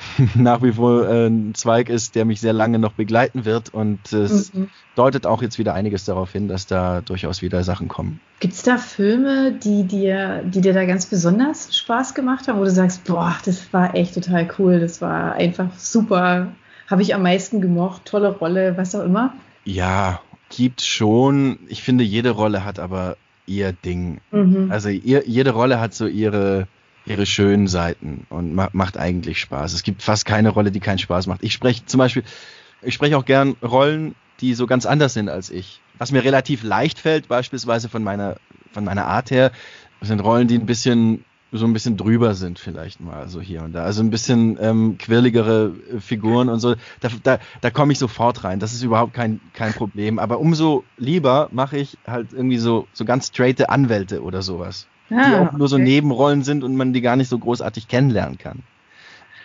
nach 0.35 0.62
wie 0.62 0.73
vor 0.73 1.09
äh, 1.09 1.26
ein 1.26 1.55
Zweig 1.55 1.88
ist, 1.88 2.14
der 2.14 2.25
mich 2.25 2.40
sehr 2.40 2.52
lange 2.52 2.78
noch 2.78 2.93
begleiten 2.93 3.45
wird. 3.45 3.73
Und 3.73 4.12
es 4.12 4.52
mhm. 4.55 4.71
deutet 4.95 5.26
auch 5.26 5.43
jetzt 5.43 5.59
wieder 5.59 5.75
einiges 5.75 6.05
darauf 6.05 6.33
hin, 6.33 6.49
dass 6.49 6.67
da 6.67 7.00
durchaus 7.00 7.43
wieder 7.43 7.64
Sachen 7.64 7.88
kommen. 7.88 8.21
Gibt 8.40 8.55
es 8.55 8.62
da 8.62 8.78
Filme, 8.78 9.52
die 9.52 9.85
dir, 9.85 10.43
die 10.45 10.61
dir 10.61 10.73
da 10.73 10.85
ganz 10.85 11.07
besonders 11.07 11.76
Spaß 11.76 12.14
gemacht 12.14 12.49
haben, 12.49 12.59
wo 12.59 12.64
du 12.64 12.71
sagst, 12.71 13.05
boah, 13.05 13.37
das 13.45 13.73
war 13.73 13.95
echt 13.95 14.14
total 14.14 14.49
cool, 14.59 14.81
das 14.81 15.00
war 15.00 15.35
einfach 15.35 15.71
super, 15.76 16.52
habe 16.88 17.02
ich 17.02 17.14
am 17.14 17.23
meisten 17.23 17.61
gemocht, 17.61 18.05
tolle 18.05 18.31
Rolle, 18.31 18.76
was 18.76 18.95
auch 18.95 19.05
immer? 19.05 19.35
Ja, 19.64 20.21
gibt 20.50 20.81
schon. 20.81 21.59
Ich 21.69 21.83
finde, 21.83 22.05
jede 22.05 22.31
Rolle 22.31 22.64
hat 22.64 22.78
aber 22.78 23.17
ihr 23.47 23.73
Ding. 23.73 24.21
Mhm. 24.31 24.71
Also 24.71 24.88
ihr, 24.88 25.25
jede 25.26 25.50
Rolle 25.50 25.81
hat 25.81 25.95
so 25.95 26.07
ihre 26.07 26.69
ihre 27.08 27.26
schönen 27.26 27.68
Seiten 27.68 28.26
und 28.28 28.54
ma 28.54 28.68
macht 28.72 28.96
eigentlich 28.96 29.40
Spaß. 29.40 29.72
Es 29.72 29.82
gibt 29.82 30.02
fast 30.02 30.24
keine 30.24 30.50
Rolle, 30.50 30.70
die 30.70 30.80
keinen 30.80 30.98
Spaß 30.98 31.26
macht. 31.26 31.42
Ich 31.42 31.52
spreche 31.52 31.86
zum 31.86 31.98
Beispiel, 31.98 32.22
ich 32.82 32.94
spreche 32.94 33.16
auch 33.16 33.24
gern 33.24 33.56
Rollen, 33.62 34.14
die 34.40 34.54
so 34.54 34.66
ganz 34.66 34.86
anders 34.86 35.14
sind 35.14 35.28
als 35.28 35.50
ich. 35.50 35.80
Was 35.98 36.12
mir 36.12 36.22
relativ 36.22 36.62
leicht 36.62 36.98
fällt, 36.98 37.28
beispielsweise 37.28 37.88
von 37.88 38.04
meiner, 38.04 38.36
von 38.72 38.84
meiner 38.84 39.06
Art 39.06 39.30
her, 39.30 39.50
sind 40.00 40.20
Rollen, 40.20 40.46
die 40.46 40.56
ein 40.56 40.66
bisschen 40.66 41.24
so 41.50 41.64
ein 41.64 41.72
bisschen 41.72 41.96
drüber 41.96 42.34
sind 42.34 42.58
vielleicht 42.58 43.00
mal 43.00 43.28
so 43.28 43.40
hier 43.40 43.62
und 43.62 43.72
da. 43.72 43.84
Also 43.84 44.02
ein 44.02 44.10
bisschen 44.10 44.58
ähm, 44.60 44.98
quirligere 44.98 45.72
Figuren 45.98 46.50
und 46.50 46.60
so. 46.60 46.74
Da, 47.00 47.08
da, 47.22 47.38
da 47.62 47.70
komme 47.70 47.92
ich 47.92 47.98
sofort 47.98 48.44
rein. 48.44 48.60
Das 48.60 48.74
ist 48.74 48.82
überhaupt 48.82 49.14
kein, 49.14 49.40
kein 49.54 49.72
Problem. 49.72 50.18
Aber 50.18 50.40
umso 50.40 50.84
lieber 50.98 51.48
mache 51.50 51.78
ich 51.78 51.96
halt 52.06 52.32
irgendwie 52.32 52.58
so, 52.58 52.86
so 52.92 53.04
ganz 53.04 53.28
straighte 53.28 53.70
Anwälte 53.70 54.22
oder 54.22 54.42
sowas. 54.42 54.86
Ah, 55.10 55.28
die 55.28 55.34
auch 55.36 55.52
nur 55.52 55.68
so 55.68 55.78
Nebenrollen 55.78 56.42
sind 56.42 56.64
und 56.64 56.76
man 56.76 56.92
die 56.92 57.00
gar 57.00 57.16
nicht 57.16 57.28
so 57.28 57.38
großartig 57.38 57.88
kennenlernen 57.88 58.38
kann. 58.38 58.62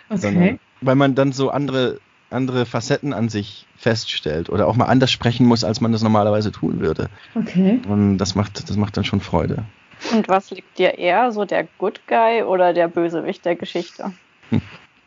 Okay. 0.08 0.20
Sondern, 0.20 0.60
weil 0.80 0.94
man 0.94 1.14
dann 1.14 1.32
so 1.32 1.50
andere, 1.50 2.00
andere 2.30 2.66
Facetten 2.66 3.12
an 3.12 3.28
sich 3.28 3.66
feststellt 3.76 4.50
oder 4.50 4.66
auch 4.66 4.76
mal 4.76 4.86
anders 4.86 5.10
sprechen 5.10 5.46
muss, 5.46 5.64
als 5.64 5.80
man 5.80 5.92
das 5.92 6.02
normalerweise 6.02 6.52
tun 6.52 6.80
würde. 6.80 7.08
Okay. 7.34 7.80
Und 7.88 8.18
das 8.18 8.34
macht, 8.34 8.68
das 8.68 8.76
macht 8.76 8.96
dann 8.96 9.04
schon 9.04 9.20
Freude. 9.20 9.64
Und 10.12 10.28
was 10.28 10.50
liegt 10.50 10.78
dir 10.78 10.98
eher, 10.98 11.32
so 11.32 11.44
der 11.44 11.66
Good 11.78 12.02
Guy 12.06 12.42
oder 12.42 12.72
der 12.72 12.88
Bösewicht 12.88 13.44
der 13.44 13.56
Geschichte? 13.56 14.12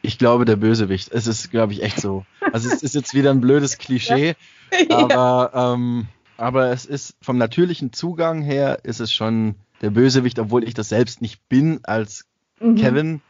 Ich 0.01 0.17
glaube, 0.17 0.45
der 0.45 0.55
Bösewicht. 0.55 1.11
Es 1.11 1.27
ist, 1.27 1.51
glaube 1.51 1.73
ich, 1.73 1.83
echt 1.83 1.99
so. 1.99 2.25
Also 2.51 2.69
es 2.69 2.81
ist 2.81 2.95
jetzt 2.95 3.13
wieder 3.13 3.31
ein 3.31 3.41
blödes 3.41 3.77
Klischee, 3.77 4.35
ja. 4.89 4.97
aber, 4.97 5.51
ähm, 5.53 6.07
aber 6.37 6.69
es 6.69 6.85
ist 6.85 7.15
vom 7.21 7.37
natürlichen 7.37 7.93
Zugang 7.93 8.41
her 8.41 8.79
ist 8.83 8.99
es 8.99 9.11
schon 9.11 9.55
der 9.81 9.89
Bösewicht, 9.89 10.39
obwohl 10.39 10.63
ich 10.63 10.73
das 10.73 10.89
selbst 10.89 11.21
nicht 11.21 11.47
bin 11.49 11.79
als 11.83 12.25
mhm. 12.59 12.75
Kevin. 12.75 13.21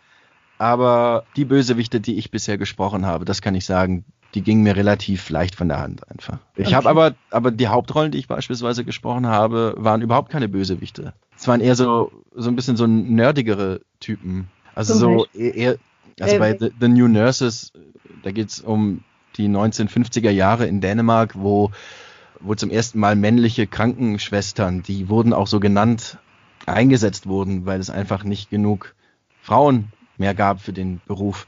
Aber 0.58 1.24
die 1.36 1.46
Bösewichte, 1.46 2.00
die 2.00 2.18
ich 2.18 2.32
bisher 2.32 2.58
gesprochen 2.58 3.06
habe, 3.06 3.26
das 3.26 3.42
kann 3.42 3.54
ich 3.54 3.66
sagen, 3.66 4.06
die 4.34 4.42
gingen 4.42 4.64
mir 4.64 4.76
relativ 4.76 5.30
leicht 5.30 5.56
von 5.56 5.68
der 5.68 5.80
Hand 5.80 6.10
einfach. 6.10 6.40
Ich 6.56 6.68
okay. 6.68 6.76
habe 6.76 6.90
aber, 6.90 7.16
aber 7.32 7.52
die 7.52 7.68
Hauptrollen, 7.68 8.12
die 8.12 8.18
ich 8.18 8.28
beispielsweise 8.28 8.84
gesprochen 8.84 9.28
habe, 9.28 9.76
waren 9.78 10.02
überhaupt 10.02 10.32
keine 10.32 10.50
Bösewichte. 10.50 11.14
Es 11.38 11.48
waren 11.48 11.62
eher 11.62 11.76
so, 11.76 12.12
so 12.36 12.50
ein 12.50 12.56
bisschen 12.56 12.76
so 12.76 12.88
nerdigere 12.88 13.82
Typen. 14.00 14.50
Also 14.76 14.94
Zum 14.94 15.00
so 15.00 15.26
e-, 15.34 15.50
eher, 15.50 15.78
also 16.20 16.36
äh, 16.36 16.40
bei 16.40 16.58
The, 16.58 16.72
The, 16.80 16.88
New 16.88 17.08
Nurses, 17.08 17.72
da 18.24 18.32
geht 18.32 18.50
es 18.50 18.60
um 18.60 19.04
die 19.38 19.48
1950er 19.48 20.32
Jahre 20.32 20.68
in 20.68 20.82
Dänemark, 20.82 21.36
wo, 21.36 21.72
wo 22.40 22.56
zum 22.56 22.70
ersten 22.70 23.00
Mal 23.00 23.16
männliche 23.16 23.66
Krankenschwestern, 23.68 24.84
die 24.84 25.10
wurden 25.10 25.34
auch 25.34 25.48
so 25.48 25.60
genannt, 25.60 26.18
eingesetzt 26.68 27.28
wurden, 27.28 27.66
weil 27.66 27.80
es 27.80 27.90
einfach 27.90 28.24
nicht 28.24 28.50
genug 28.50 28.94
Frauen 29.42 29.92
mehr 30.18 30.34
gab 30.34 30.62
für 30.62 30.74
den 30.74 31.02
Beruf 31.08 31.48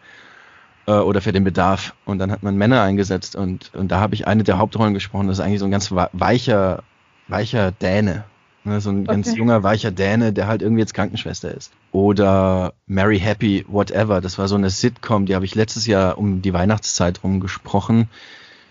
äh, 0.88 0.92
oder 0.94 1.22
für 1.22 1.32
den 1.32 1.44
Bedarf. 1.44 1.94
Und 2.06 2.20
dann 2.20 2.32
hat 2.32 2.44
man 2.44 2.56
Männer 2.56 2.82
eingesetzt 2.82 3.36
und, 3.36 3.74
und 3.74 3.90
da 3.90 4.00
habe 4.00 4.16
ich 4.16 4.28
eine 4.28 4.44
der 4.44 4.58
Hauptrollen 4.58 4.94
gesprochen. 4.94 5.28
Das 5.28 5.40
ist 5.40 5.46
eigentlich 5.46 5.60
so 5.60 5.66
ein 5.66 5.72
ganz 5.72 5.92
weicher, 5.92 6.84
weicher 7.28 7.72
Däne. 7.72 8.26
Ne, 8.66 8.82
so 8.82 8.90
ein 8.90 9.02
okay. 9.02 9.12
ganz 9.12 9.36
junger, 9.36 9.64
weicher 9.64 9.92
Däne, 9.92 10.34
der 10.34 10.48
halt 10.48 10.62
irgendwie 10.62 10.82
jetzt 10.82 10.94
Krankenschwester 10.94 11.54
ist. 11.54 11.72
Oder 11.92 12.74
Mary 12.88 13.20
Happy, 13.20 13.66
Whatever. 13.68 14.20
Das 14.20 14.38
war 14.38 14.50
so 14.50 14.56
eine 14.56 14.70
Sitcom, 14.70 15.26
die 15.26 15.36
habe 15.36 15.46
ich 15.46 15.56
letztes 15.56 15.86
Jahr 15.86 16.18
um 16.18 16.42
die 16.42 16.54
Weihnachtszeit 16.54 17.24
rum 17.24 17.40
gesprochen. 17.40 18.10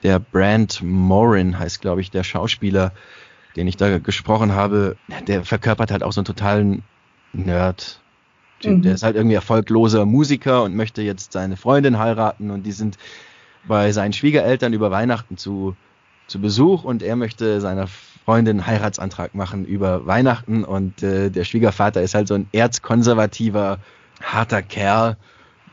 Der 0.02 0.19
Brand 0.19 0.83
Morin 0.83 1.59
heißt, 1.59 1.81
glaube 1.81 2.02
ich, 2.02 2.11
der 2.11 2.23
Schauspieler, 2.23 2.93
den 3.58 3.66
ich 3.66 3.76
da 3.76 3.98
gesprochen 3.98 4.52
habe. 4.52 4.96
Der 5.26 5.44
verkörpert 5.44 5.90
halt 5.90 6.04
auch 6.04 6.12
so 6.12 6.20
einen 6.20 6.26
totalen 6.26 6.84
Nerd. 7.32 8.00
Mhm. 8.62 8.82
Der 8.82 8.94
ist 8.94 9.02
halt 9.02 9.16
irgendwie 9.16 9.34
erfolgloser 9.34 10.06
Musiker 10.06 10.62
und 10.62 10.76
möchte 10.76 11.02
jetzt 11.02 11.32
seine 11.32 11.56
Freundin 11.56 11.98
heiraten 11.98 12.52
und 12.52 12.62
die 12.62 12.72
sind 12.72 12.98
bei 13.66 13.90
seinen 13.90 14.12
Schwiegereltern 14.12 14.72
über 14.72 14.92
Weihnachten 14.92 15.36
zu, 15.36 15.74
zu 16.28 16.40
Besuch 16.40 16.84
und 16.84 17.02
er 17.02 17.16
möchte 17.16 17.60
seiner 17.60 17.88
Freundin 18.24 18.58
einen 18.58 18.66
Heiratsantrag 18.68 19.34
machen 19.34 19.64
über 19.64 20.06
Weihnachten 20.06 20.62
und 20.62 21.02
äh, 21.02 21.30
der 21.30 21.42
Schwiegervater 21.42 22.00
ist 22.00 22.14
halt 22.14 22.28
so 22.28 22.34
ein 22.34 22.46
erzkonservativer, 22.52 23.80
harter 24.22 24.62
Kerl, 24.62 25.16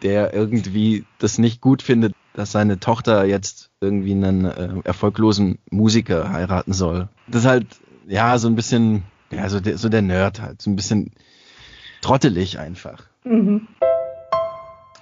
der 0.01 0.33
irgendwie 0.33 1.05
das 1.19 1.37
nicht 1.37 1.61
gut 1.61 1.83
findet, 1.83 2.13
dass 2.35 2.51
seine 2.51 2.79
Tochter 2.79 3.25
jetzt 3.25 3.69
irgendwie 3.81 4.11
einen 4.11 4.45
äh, 4.45 4.69
erfolglosen 4.83 5.57
Musiker 5.69 6.31
heiraten 6.31 6.73
soll. 6.73 7.07
Das 7.27 7.43
ist 7.43 7.47
halt, 7.47 7.67
ja, 8.07 8.37
so 8.37 8.47
ein 8.47 8.55
bisschen, 8.55 9.03
ja, 9.31 9.49
so 9.49 9.59
der, 9.59 9.77
so 9.77 9.89
der 9.89 10.01
Nerd 10.01 10.41
halt, 10.41 10.61
so 10.61 10.69
ein 10.69 10.75
bisschen 10.75 11.11
trottelig 12.01 12.59
einfach. 12.59 13.03
Mhm. 13.23 13.67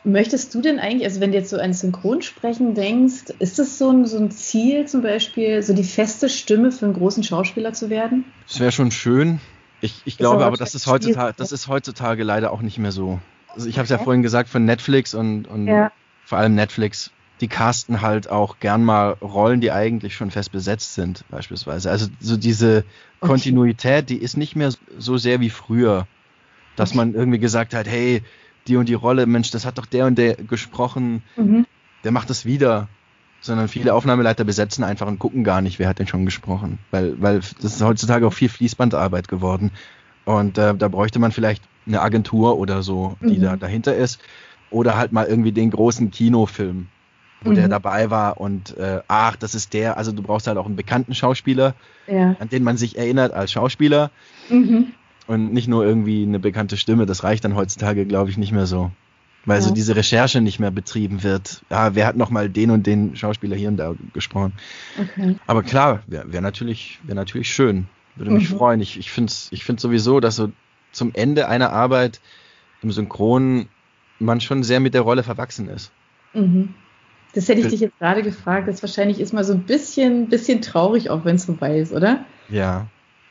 Möchtest 0.05 0.53
du 0.53 0.61
denn 0.61 0.79
eigentlich, 0.79 1.05
also 1.05 1.21
wenn 1.21 1.31
du 1.31 1.37
jetzt 1.37 1.49
so 1.49 1.57
an 1.57 1.73
Synchronsprechen 1.73 2.75
denkst, 2.75 3.33
ist 3.39 3.57
das 3.57 3.77
so 3.77 3.89
ein, 3.89 4.05
so 4.05 4.17
ein 4.17 4.31
Ziel 4.31 4.85
zum 4.85 5.01
Beispiel, 5.01 5.63
so 5.63 5.73
die 5.73 5.83
feste 5.83 6.27
Stimme 6.27 6.71
für 6.71 6.85
einen 6.85 6.93
großen 6.93 7.23
Schauspieler 7.23 7.73
zu 7.73 7.89
werden? 7.89 8.25
Das 8.47 8.59
wäre 8.59 8.71
schon 8.73 8.91
schön. 8.91 9.39
Ich, 9.79 10.01
ich 10.05 10.17
glaube 10.17 10.45
aber, 10.45 10.57
das 10.57 10.75
ist, 10.75 10.87
heutzutage, 10.87 11.33
das 11.37 11.51
ist 11.51 11.67
heutzutage 11.67 12.23
leider 12.23 12.51
auch 12.51 12.61
nicht 12.61 12.77
mehr 12.77 12.91
so. 12.91 13.19
Also 13.47 13.67
ich 13.67 13.77
habe 13.77 13.83
es 13.85 13.89
ja 13.89 13.97
vorhin 13.97 14.23
gesagt 14.23 14.49
von 14.49 14.65
Netflix 14.65 15.13
und, 15.13 15.45
und 15.45 15.67
ja. 15.67 15.91
vor 16.25 16.37
allem 16.37 16.55
Netflix, 16.55 17.11
die 17.43 17.47
casten 17.47 18.01
halt 18.01 18.29
auch 18.29 18.59
gern 18.59 18.83
mal 18.83 19.11
Rollen, 19.21 19.61
die 19.61 19.71
eigentlich 19.71 20.15
schon 20.15 20.31
fest 20.31 20.51
besetzt 20.51 20.95
sind, 20.95 21.23
beispielsweise. 21.29 21.91
Also 21.91 22.07
so 22.19 22.37
diese 22.37 22.83
Kontinuität, 23.19 24.09
die 24.09 24.17
ist 24.17 24.37
nicht 24.37 24.55
mehr 24.55 24.71
so 24.97 25.17
sehr 25.17 25.39
wie 25.39 25.51
früher 25.51 26.07
dass 26.75 26.91
okay. 26.91 26.97
man 26.97 27.13
irgendwie 27.13 27.39
gesagt 27.39 27.73
hat, 27.73 27.87
hey, 27.87 28.21
die 28.67 28.77
und 28.77 28.89
die 28.89 28.93
Rolle, 28.93 29.25
Mensch, 29.25 29.51
das 29.51 29.65
hat 29.65 29.77
doch 29.77 29.85
der 29.85 30.05
und 30.05 30.17
der 30.17 30.35
gesprochen, 30.35 31.23
mhm. 31.35 31.65
der 32.03 32.11
macht 32.11 32.29
das 32.29 32.45
wieder. 32.45 32.87
Sondern 33.41 33.67
viele 33.67 33.93
Aufnahmeleiter 33.93 34.45
besetzen 34.45 34.85
einfach 34.85 35.05
und 35.05 35.19
gucken 35.19 35.43
gar 35.43 35.61
nicht, 35.61 35.77
wer 35.77 35.89
hat 35.89 35.99
denn 35.99 36.07
schon 36.07 36.23
gesprochen. 36.23 36.79
Weil, 36.91 37.21
weil 37.21 37.41
das 37.61 37.75
ist 37.75 37.81
heutzutage 37.81 38.25
auch 38.25 38.31
viel 38.31 38.47
Fließbandarbeit 38.47 39.27
geworden. 39.27 39.71
Und 40.23 40.57
äh, 40.57 40.73
da 40.73 40.87
bräuchte 40.87 41.19
man 41.19 41.33
vielleicht 41.33 41.61
eine 41.85 42.01
Agentur 42.01 42.57
oder 42.57 42.83
so, 42.83 43.17
die 43.19 43.37
mhm. 43.39 43.41
da 43.41 43.55
dahinter 43.57 43.95
ist. 43.95 44.21
Oder 44.69 44.95
halt 44.95 45.11
mal 45.11 45.25
irgendwie 45.25 45.51
den 45.51 45.71
großen 45.71 46.09
Kinofilm, 46.09 46.87
wo 47.43 47.51
mhm. 47.51 47.55
der 47.55 47.67
dabei 47.67 48.09
war 48.09 48.39
und 48.39 48.77
äh, 48.77 49.01
ach, 49.07 49.35
das 49.35 49.55
ist 49.55 49.73
der. 49.73 49.97
Also 49.97 50.11
du 50.11 50.21
brauchst 50.21 50.47
halt 50.47 50.57
auch 50.57 50.65
einen 50.65 50.75
bekannten 50.75 51.13
Schauspieler, 51.13 51.75
ja. 52.07 52.35
an 52.39 52.49
den 52.49 52.63
man 52.63 52.77
sich 52.77 52.97
erinnert 52.97 53.33
als 53.33 53.51
Schauspieler. 53.51 54.11
Mhm. 54.49 54.93
Und 55.25 55.53
nicht 55.53 55.67
nur 55.67 55.85
irgendwie 55.85 56.23
eine 56.23 56.39
bekannte 56.39 56.75
Stimme, 56.75 57.05
das 57.05 57.23
reicht 57.23 57.45
dann 57.45 57.55
heutzutage, 57.55 58.05
glaube 58.05 58.29
ich, 58.29 58.37
nicht 58.37 58.51
mehr 58.51 58.65
so. 58.65 58.91
Weil 59.45 59.59
ja. 59.59 59.67
so 59.67 59.73
diese 59.73 59.95
Recherche 59.95 60.41
nicht 60.41 60.59
mehr 60.59 60.71
betrieben 60.71 61.23
wird. 61.23 61.63
Ja, 61.69 61.95
wer 61.95 62.07
hat 62.07 62.15
nochmal 62.15 62.49
den 62.49 62.71
und 62.71 62.87
den 62.87 63.15
Schauspieler 63.15 63.55
hier 63.55 63.69
und 63.69 63.77
da 63.77 63.93
gesprochen? 64.13 64.53
Okay. 64.99 65.35
Aber 65.47 65.63
klar, 65.63 66.01
wäre 66.07 66.31
wär 66.31 66.41
natürlich, 66.41 66.99
wär 67.03 67.15
natürlich 67.15 67.53
schön. 67.53 67.87
Würde 68.15 68.31
mich 68.31 68.49
mhm. 68.49 68.57
freuen. 68.57 68.81
Ich, 68.81 68.97
ich 68.97 69.11
finde 69.11 69.31
es 69.31 69.47
ich 69.51 69.63
find 69.65 69.79
sowieso, 69.79 70.19
dass 70.19 70.37
so 70.37 70.51
zum 70.91 71.11
Ende 71.13 71.47
einer 71.47 71.71
Arbeit 71.71 72.21
im 72.81 72.91
Synchron 72.91 73.67
man 74.19 74.41
schon 74.41 74.63
sehr 74.63 74.79
mit 74.79 74.93
der 74.93 75.01
Rolle 75.01 75.23
verwachsen 75.23 75.67
ist. 75.67 75.91
Mhm. 76.33 76.73
Das 77.33 77.47
hätte 77.47 77.61
ich 77.61 77.67
dich 77.67 77.79
jetzt 77.79 77.97
gerade 77.99 78.21
gefragt. 78.21 78.67
Das 78.67 78.83
wahrscheinlich 78.83 79.19
ist 79.19 79.33
mal 79.33 79.43
so 79.43 79.53
ein 79.53 79.63
bisschen, 79.63 80.29
bisschen 80.29 80.61
traurig, 80.61 81.09
auch 81.09 81.25
wenn 81.25 81.35
es 81.35 81.45
vorbei 81.45 81.79
ist, 81.79 81.91
oder? 81.91 82.25
Ja, 82.49 82.87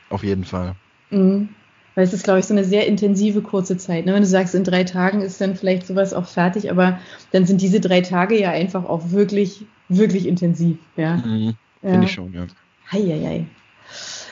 auf 0.09 0.23
jeden 0.23 0.43
Fall. 0.43 0.75
Mhm. 1.09 1.49
Weil 1.95 2.05
es 2.05 2.13
ist, 2.13 2.23
glaube 2.23 2.39
ich, 2.39 2.45
so 2.45 2.53
eine 2.53 2.63
sehr 2.63 2.87
intensive 2.87 3.41
kurze 3.41 3.77
Zeit. 3.77 4.05
Ne? 4.05 4.13
Wenn 4.13 4.23
du 4.23 4.27
sagst, 4.27 4.55
in 4.55 4.63
drei 4.63 4.83
Tagen 4.83 5.21
ist 5.21 5.39
dann 5.39 5.55
vielleicht 5.55 5.85
sowas 5.85 6.13
auch 6.13 6.25
fertig, 6.25 6.71
aber 6.71 6.99
dann 7.31 7.45
sind 7.45 7.61
diese 7.61 7.79
drei 7.79 8.01
Tage 8.01 8.39
ja 8.39 8.49
einfach 8.49 8.85
auch 8.85 9.11
wirklich, 9.11 9.65
wirklich 9.89 10.27
intensiv. 10.27 10.77
Ja? 10.97 11.17
Mhm, 11.17 11.53
ja. 11.81 11.89
Finde 11.89 12.05
ich 12.05 12.11
schon, 12.11 12.33
ja. 12.33 12.47
Heieiei. 12.91 13.45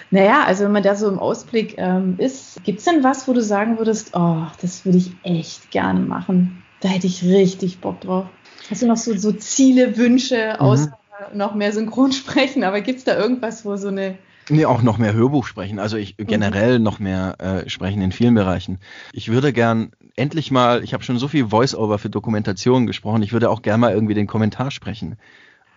Naja, 0.10 0.44
also 0.46 0.66
wenn 0.66 0.74
man 0.74 0.84
da 0.84 0.96
so 0.96 1.08
im 1.08 1.20
Ausblick 1.20 1.76
ähm, 1.78 2.16
ist, 2.18 2.62
gibt 2.64 2.80
es 2.80 2.86
denn 2.86 3.04
was, 3.04 3.28
wo 3.28 3.34
du 3.34 3.42
sagen 3.42 3.78
würdest, 3.78 4.12
oh, 4.14 4.44
das 4.62 4.84
würde 4.84 4.98
ich 4.98 5.12
echt 5.24 5.72
gerne 5.72 6.02
machen? 6.02 6.61
Da 6.82 6.90
hätte 6.90 7.08
ich 7.08 7.24
richtig 7.24 7.80
Bock 7.80 8.02
drauf. 8.02 8.26
Hast 8.70 8.82
du 8.82 8.88
noch 8.88 8.98
so, 8.98 9.16
so 9.18 9.32
Ziele, 9.32 9.98
Wünsche, 9.98 10.56
mhm. 10.56 10.66
außer 10.66 10.98
noch 11.34 11.56
mehr 11.56 11.72
Synchronsprechen, 11.72 12.64
aber 12.64 12.82
gibt 12.82 13.00
es 13.00 13.06
da 13.06 13.18
irgendwas, 13.18 13.64
wo 13.64 13.76
so 13.78 13.88
eine 13.88 14.18
Nee, 14.50 14.66
auch 14.66 14.82
noch 14.82 14.98
mehr 14.98 15.14
Hörbuch 15.14 15.46
sprechen. 15.46 15.80
Also 15.80 15.98
ich 15.98 16.18
mhm. 16.18 16.26
generell 16.26 16.80
noch 16.80 17.00
mehr 17.00 17.36
äh, 17.40 17.70
sprechen 17.70 18.02
in 18.02 18.12
vielen 18.12 18.34
Bereichen. 18.34 18.80
Ich 19.14 19.30
würde 19.30 19.54
gern 19.54 19.92
endlich 20.16 20.52
mal, 20.52 20.84
ich 20.84 20.94
habe 20.94 21.04
schon 21.04 21.18
so 21.18 21.28
viel 21.28 21.48
Voice-Over 21.48 22.00
für 22.00 22.10
Dokumentationen 22.10 22.88
gesprochen, 22.88 23.24
ich 23.24 23.34
würde 23.34 23.50
auch 23.50 23.62
gern 23.62 23.80
mal 23.80 23.94
irgendwie 23.94 24.14
den 24.14 24.28
Kommentar 24.28 24.72
sprechen. 24.72 25.18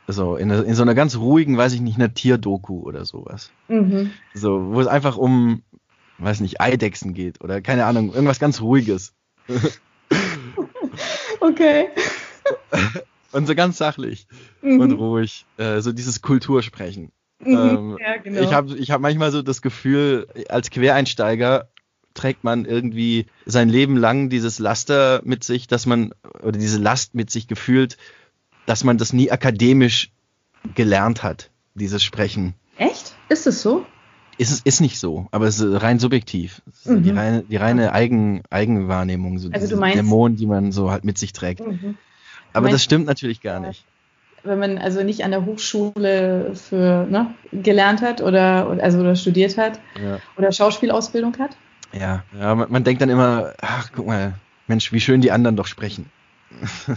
Also 0.07 0.37
in, 0.37 0.51
in 0.51 0.75
so 0.75 0.83
einer 0.83 0.95
ganz 0.95 1.17
ruhigen, 1.17 1.57
weiß 1.57 1.73
ich 1.75 1.81
nicht, 1.81 1.97
einer 1.97 2.13
Tierdoku 2.13 2.81
oder 2.81 3.05
sowas. 3.05 3.53
Mhm. 3.69 4.11
So, 4.35 4.73
wo 4.73 4.81
es 4.81 4.87
einfach 4.87 5.17
um, 5.17 5.63
weiß 6.19 6.41
nicht, 6.41 6.61
Eidechsen 6.61 7.15
geht 7.15 7.43
oder 7.43 7.61
keine 7.61 7.87
Ahnung, 7.87 8.13
irgendwas 8.13 8.41
ganz 8.41 8.61
Ruhiges. 8.61 9.15
okay. 11.49 11.89
Und 13.33 13.47
so 13.47 13.55
ganz 13.57 13.79
sachlich 13.79 14.29
mhm. 14.63 14.81
und 14.81 14.93
ruhig. 14.93 15.45
Äh, 15.57 15.81
so 15.81 15.91
dieses 15.91 16.23
Kultursprechen. 16.23 17.11
Mhm. 17.41 17.53
ähm, 17.53 17.99
ja, 18.01 18.17
genau. 18.19 18.41
Ich 18.41 18.53
habe 18.53 18.77
ich 18.77 18.91
hab 18.93 19.01
manchmal 19.01 19.33
so 19.33 19.43
das 19.43 19.61
Gefühl, 19.61 20.29
als 20.49 20.71
Quereinsteiger 20.71 21.69
trägt 22.15 22.45
man 22.45 22.65
irgendwie 22.65 23.27
sein 23.45 23.69
Leben 23.69 23.97
lang 23.97 24.31
dieses 24.31 24.61
Laster 24.61 25.21
mit 25.25 25.43
sich, 25.43 25.67
dass 25.67 25.85
man, 25.85 26.15
oder 26.43 26.53
diese 26.53 26.79
Last 26.79 27.17
mit 27.17 27.31
sich 27.31 27.49
gefühlt, 27.49 27.97
dass 28.67 28.85
man 28.85 28.99
das 28.99 29.13
nie 29.13 29.33
akademisch 29.33 30.13
gelernt 30.77 31.25
hat, 31.25 31.51
dieses 31.75 32.05
Sprechen. 32.05 32.55
Echt? 32.79 33.15
Ist 33.29 33.49
es 33.49 33.63
so? 33.63 33.85
Ist, 34.39 34.67
ist 34.67 34.81
nicht 34.81 34.99
so, 34.99 35.27
aber 35.31 35.47
es 35.47 35.61
ist 35.61 35.83
rein 35.83 35.99
subjektiv. 35.99 36.63
Mhm. 36.85 37.03
Die 37.03 37.11
reine, 37.11 37.43
die 37.43 37.57
reine 37.57 37.93
Eigen, 37.93 38.43
Eigenwahrnehmung, 38.51 39.39
so 39.39 39.51
also 39.51 39.77
meinst, 39.77 39.99
Dämonen, 39.99 40.37
die 40.37 40.47
man 40.47 40.73
so 40.73 40.91
halt 40.91 41.05
mit 41.05 41.19
sich 41.19 41.33
trägt. 41.33 41.67
Mhm. 41.67 41.97
Aber 42.53 42.65
meinst, 42.65 42.75
das 42.75 42.85
stimmt 42.85 43.07
natürlich 43.07 43.41
gar 43.41 43.61
nicht. 43.61 43.85
Wenn 44.43 44.59
man 44.59 44.79
also 44.79 45.03
nicht 45.03 45.25
an 45.25 45.31
der 45.31 45.45
Hochschule 45.47 46.55
für 46.55 47.07
ne, 47.09 47.35
gelernt 47.53 48.03
hat 48.03 48.21
oder 48.21 48.77
also 48.81 48.99
oder 49.01 49.17
studiert 49.17 49.57
hat 49.57 49.81
ja. 50.03 50.19
oder 50.37 50.53
Schauspielausbildung 50.53 51.39
hat. 51.39 51.57
Ja, 51.93 52.25
ja 52.39 52.55
man, 52.55 52.71
man 52.71 52.85
denkt 52.85 53.03
dann 53.03 53.09
immer, 53.09 53.55
ach 53.61 53.91
guck 53.95 54.07
mal, 54.07 54.35
Mensch, 54.67 54.93
wie 54.93 55.01
schön 55.01 55.21
die 55.21 55.33
anderen 55.33 55.57
doch 55.57 55.67
sprechen. 55.67 56.11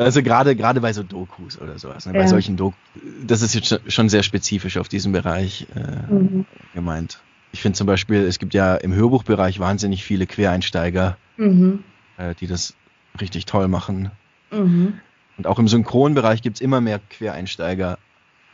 Also 0.00 0.22
gerade 0.22 0.56
gerade 0.56 0.80
bei 0.80 0.94
so 0.94 1.02
Dokus 1.02 1.60
oder 1.60 1.78
sowas, 1.78 2.06
ne? 2.06 2.14
bei 2.14 2.26
solchen 2.26 2.56
Dokus, 2.56 2.78
das 3.22 3.42
ist 3.42 3.54
jetzt 3.54 3.80
schon 3.92 4.08
sehr 4.08 4.22
spezifisch 4.22 4.78
auf 4.78 4.88
diesen 4.88 5.12
Bereich 5.12 5.66
äh, 5.74 6.10
mhm. 6.10 6.46
gemeint. 6.74 7.20
Ich 7.52 7.60
finde 7.60 7.76
zum 7.76 7.86
Beispiel, 7.86 8.24
es 8.24 8.38
gibt 8.38 8.54
ja 8.54 8.76
im 8.76 8.94
Hörbuchbereich 8.94 9.60
wahnsinnig 9.60 10.02
viele 10.02 10.26
Quereinsteiger, 10.26 11.18
mhm. 11.36 11.84
äh, 12.16 12.34
die 12.34 12.46
das 12.46 12.74
richtig 13.20 13.44
toll 13.44 13.68
machen. 13.68 14.10
Mhm. 14.50 15.00
Und 15.36 15.46
auch 15.46 15.58
im 15.58 15.68
Synchronbereich 15.68 16.40
gibt 16.40 16.56
es 16.56 16.60
immer 16.62 16.80
mehr 16.80 16.98
Quereinsteiger, 17.10 17.98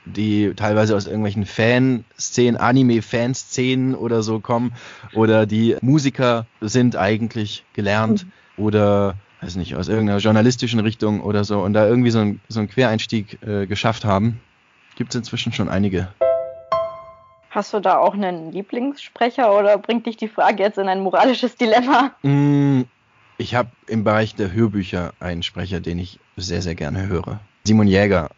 die 0.05 0.53
teilweise 0.57 0.97
aus 0.97 1.07
irgendwelchen 1.07 1.47
Fanszenen, 1.47 2.57
Anime-Fanszenen 2.57 3.95
oder 3.95 4.25
so 4.25 4.41
kommen 4.41 4.73
oder 5.13 5.47
die 5.47 5.77
Musiker 5.81 6.47
sind 6.61 6.97
eigentlich 6.97 7.65
gelernt 7.73 8.25
mhm. 8.25 8.65
oder 8.65 9.15
weiß 9.41 9.57
nicht, 9.57 9.77
aus 9.77 9.89
irgendeiner 9.89 10.19
journalistischen 10.19 10.81
Richtung 10.81 11.21
oder 11.21 11.45
so 11.45 11.61
und 11.61 11.73
da 11.73 11.87
irgendwie 11.87 12.11
so, 12.11 12.21
ein, 12.21 12.41
so 12.49 12.61
einen 12.61 12.69
Quereinstieg 12.69 13.43
äh, 13.43 13.67
geschafft 13.67 14.05
haben. 14.05 14.41
Gibt 14.97 15.15
es 15.15 15.17
inzwischen 15.17 15.53
schon 15.53 15.69
einige. 15.69 16.09
Hast 17.51 17.73
du 17.73 17.81
da 17.81 17.99
auch 17.99 18.15
einen 18.15 18.53
Lieblingssprecher 18.53 19.57
oder 19.57 19.79
bringt 19.79 20.07
dich 20.07 20.17
die 20.17 20.29
Frage 20.29 20.63
jetzt 20.63 20.79
in 20.79 20.89
ein 20.89 21.01
moralisches 21.01 21.57
Dilemma? 21.57 22.13
Mm, 22.23 22.83
ich 23.39 23.55
habe 23.55 23.71
im 23.87 24.05
Bereich 24.05 24.35
der 24.35 24.53
Hörbücher 24.53 25.13
einen 25.21 25.43
Sprecher, 25.43 25.81
den 25.81 25.99
ich 25.99 26.19
sehr, 26.37 26.63
sehr 26.63 26.75
gerne 26.75 27.07
höre. 27.07 27.41
Simon 27.65 27.87
Jäger 27.87 28.31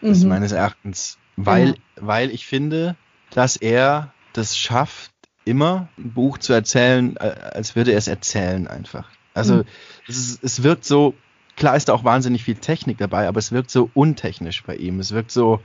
mhm. 0.00 0.10
ist 0.10 0.24
meines 0.24 0.52
Erachtens, 0.52 1.18
weil, 1.36 1.68
ja. 1.68 1.74
weil 1.96 2.30
ich 2.30 2.46
finde, 2.46 2.96
dass 3.30 3.56
er 3.56 4.12
das 4.32 4.56
schafft, 4.56 5.12
immer 5.44 5.88
ein 5.96 6.12
Buch 6.12 6.38
zu 6.38 6.52
erzählen, 6.52 7.16
äh, 7.16 7.34
als 7.52 7.76
würde 7.76 7.92
er 7.92 7.98
es 7.98 8.08
erzählen 8.08 8.66
einfach. 8.66 9.08
Also 9.36 9.56
mhm. 9.56 9.64
es, 10.08 10.38
es 10.42 10.62
wirkt 10.62 10.84
so, 10.84 11.14
klar 11.56 11.76
ist 11.76 11.88
da 11.88 11.92
auch 11.92 12.04
wahnsinnig 12.04 12.44
viel 12.44 12.56
Technik 12.56 12.98
dabei, 12.98 13.28
aber 13.28 13.38
es 13.38 13.52
wirkt 13.52 13.70
so 13.70 13.90
untechnisch 13.94 14.62
bei 14.64 14.76
ihm. 14.76 15.00
Es 15.00 15.12
wirkt 15.12 15.30
so, 15.30 15.60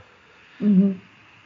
mhm. 0.59 0.99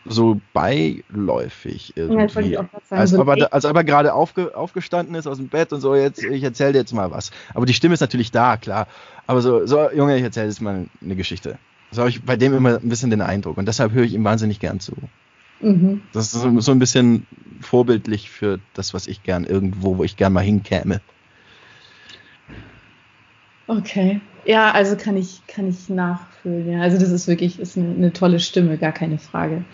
so 0.06 0.40
beiläufig 0.54 1.94
irgendwie. 1.96 2.52
Ja, 2.52 2.70
als, 2.90 3.12
so 3.12 3.22
aber, 3.22 3.54
als 3.54 3.66
ob 3.66 3.76
er 3.76 3.84
gerade 3.84 4.14
aufge, 4.14 4.56
aufgestanden 4.56 5.16
ist 5.16 5.28
aus 5.28 5.38
dem 5.38 5.50
Bett 5.50 5.74
und 5.74 5.82
so, 5.82 5.96
jetzt, 5.96 6.24
ich 6.24 6.44
erzähle 6.44 6.74
dir 6.74 6.80
jetzt 6.80 6.94
mal 6.94 7.12
was. 7.12 7.32
Aber 7.54 7.66
die 7.66 7.74
Stimme 7.74 7.94
ist 7.94 8.02
natürlich 8.02 8.32
da, 8.32 8.58
klar. 8.58 8.88
Aber 9.28 9.42
so, 9.42 9.66
so 9.66 9.92
Junge, 9.92 10.18
ich 10.18 10.24
erzähle 10.24 10.48
jetzt 10.48 10.62
mal 10.62 10.86
eine 11.02 11.16
Geschichte. 11.16 11.58
So 11.92 12.02
habe 12.02 12.10
ich 12.10 12.24
bei 12.24 12.36
dem 12.36 12.54
immer 12.56 12.78
ein 12.78 12.90
bisschen 12.90 13.10
den 13.10 13.22
Eindruck. 13.22 13.58
Und 13.58 13.68
deshalb 13.68 13.94
höre 13.94 14.04
ich 14.04 14.14
ihm 14.14 14.24
wahnsinnig 14.24 14.60
gern 14.60 14.80
zu. 14.80 14.94
Mhm. 15.62 16.02
Das 16.12 16.34
ist 16.34 16.42
so, 16.42 16.60
so, 16.60 16.72
ein 16.72 16.80
bisschen 16.80 17.26
vorbildlich 17.62 18.30
für 18.30 18.60
das, 18.74 18.94
was 18.94 19.08
ich 19.08 19.24
gern 19.24 19.46
irgendwo, 19.46 19.98
wo 19.98 20.04
ich 20.04 20.18
gern 20.18 20.34
mal 20.34 20.44
hinkäme. 20.44 21.02
Okay. 23.68 24.22
Ja, 24.46 24.72
also 24.72 24.96
kann 24.96 25.18
ich, 25.18 25.42
kann 25.48 25.68
ich 25.68 25.90
nachfühlen. 25.90 26.72
Ja. 26.72 26.82
Also 26.82 27.00
das 27.00 27.10
ist 27.10 27.28
wirklich 27.28 27.60
ist 27.60 27.78
eine, 27.78 27.96
eine 27.96 28.14
tolle 28.14 28.40
Stimme, 28.40 28.78
gar 28.78 28.92
keine 28.92 29.18
Frage. 29.18 29.66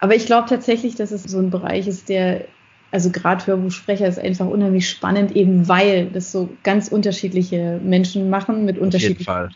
Aber 0.00 0.14
ich 0.14 0.26
glaube 0.26 0.48
tatsächlich, 0.48 0.94
dass 0.94 1.10
es 1.10 1.24
so 1.24 1.38
ein 1.38 1.50
Bereich 1.50 1.88
ist, 1.88 2.08
der, 2.08 2.44
also 2.92 3.10
gerade 3.10 3.44
Hörbuchsprecher 3.46 4.06
ist 4.06 4.20
einfach 4.20 4.46
unheimlich 4.46 4.88
spannend, 4.88 5.34
eben 5.34 5.68
weil 5.68 6.06
das 6.06 6.30
so 6.30 6.48
ganz 6.62 6.88
unterschiedliche 6.88 7.80
Menschen 7.82 8.30
machen 8.30 8.64
mit 8.64 8.78
unterschiedlichem 8.78 9.48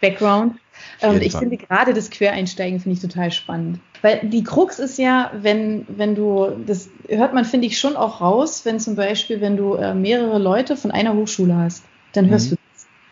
Background. 0.00 0.54
Und 1.02 1.22
ich 1.22 1.32
Fall. 1.32 1.42
finde 1.42 1.56
gerade 1.58 1.92
das 1.92 2.08
Quereinsteigen 2.08 2.80
finde 2.80 2.94
ich 2.94 3.02
total 3.02 3.30
spannend. 3.30 3.80
Weil 4.00 4.20
die 4.22 4.44
Krux 4.44 4.78
ist 4.78 4.96
ja, 4.96 5.32
wenn, 5.34 5.84
wenn 5.88 6.14
du, 6.14 6.56
das 6.66 6.88
hört 7.08 7.34
man, 7.34 7.44
finde 7.44 7.66
ich, 7.66 7.78
schon 7.78 7.96
auch 7.96 8.20
raus, 8.20 8.64
wenn 8.64 8.78
zum 8.78 8.94
Beispiel, 8.94 9.40
wenn 9.40 9.56
du 9.56 9.74
äh, 9.74 9.92
mehrere 9.92 10.38
Leute 10.38 10.76
von 10.76 10.92
einer 10.92 11.14
Hochschule 11.14 11.56
hast, 11.56 11.84
dann 12.12 12.30
hörst 12.30 12.52
mhm. 12.52 12.54
du 12.54 12.57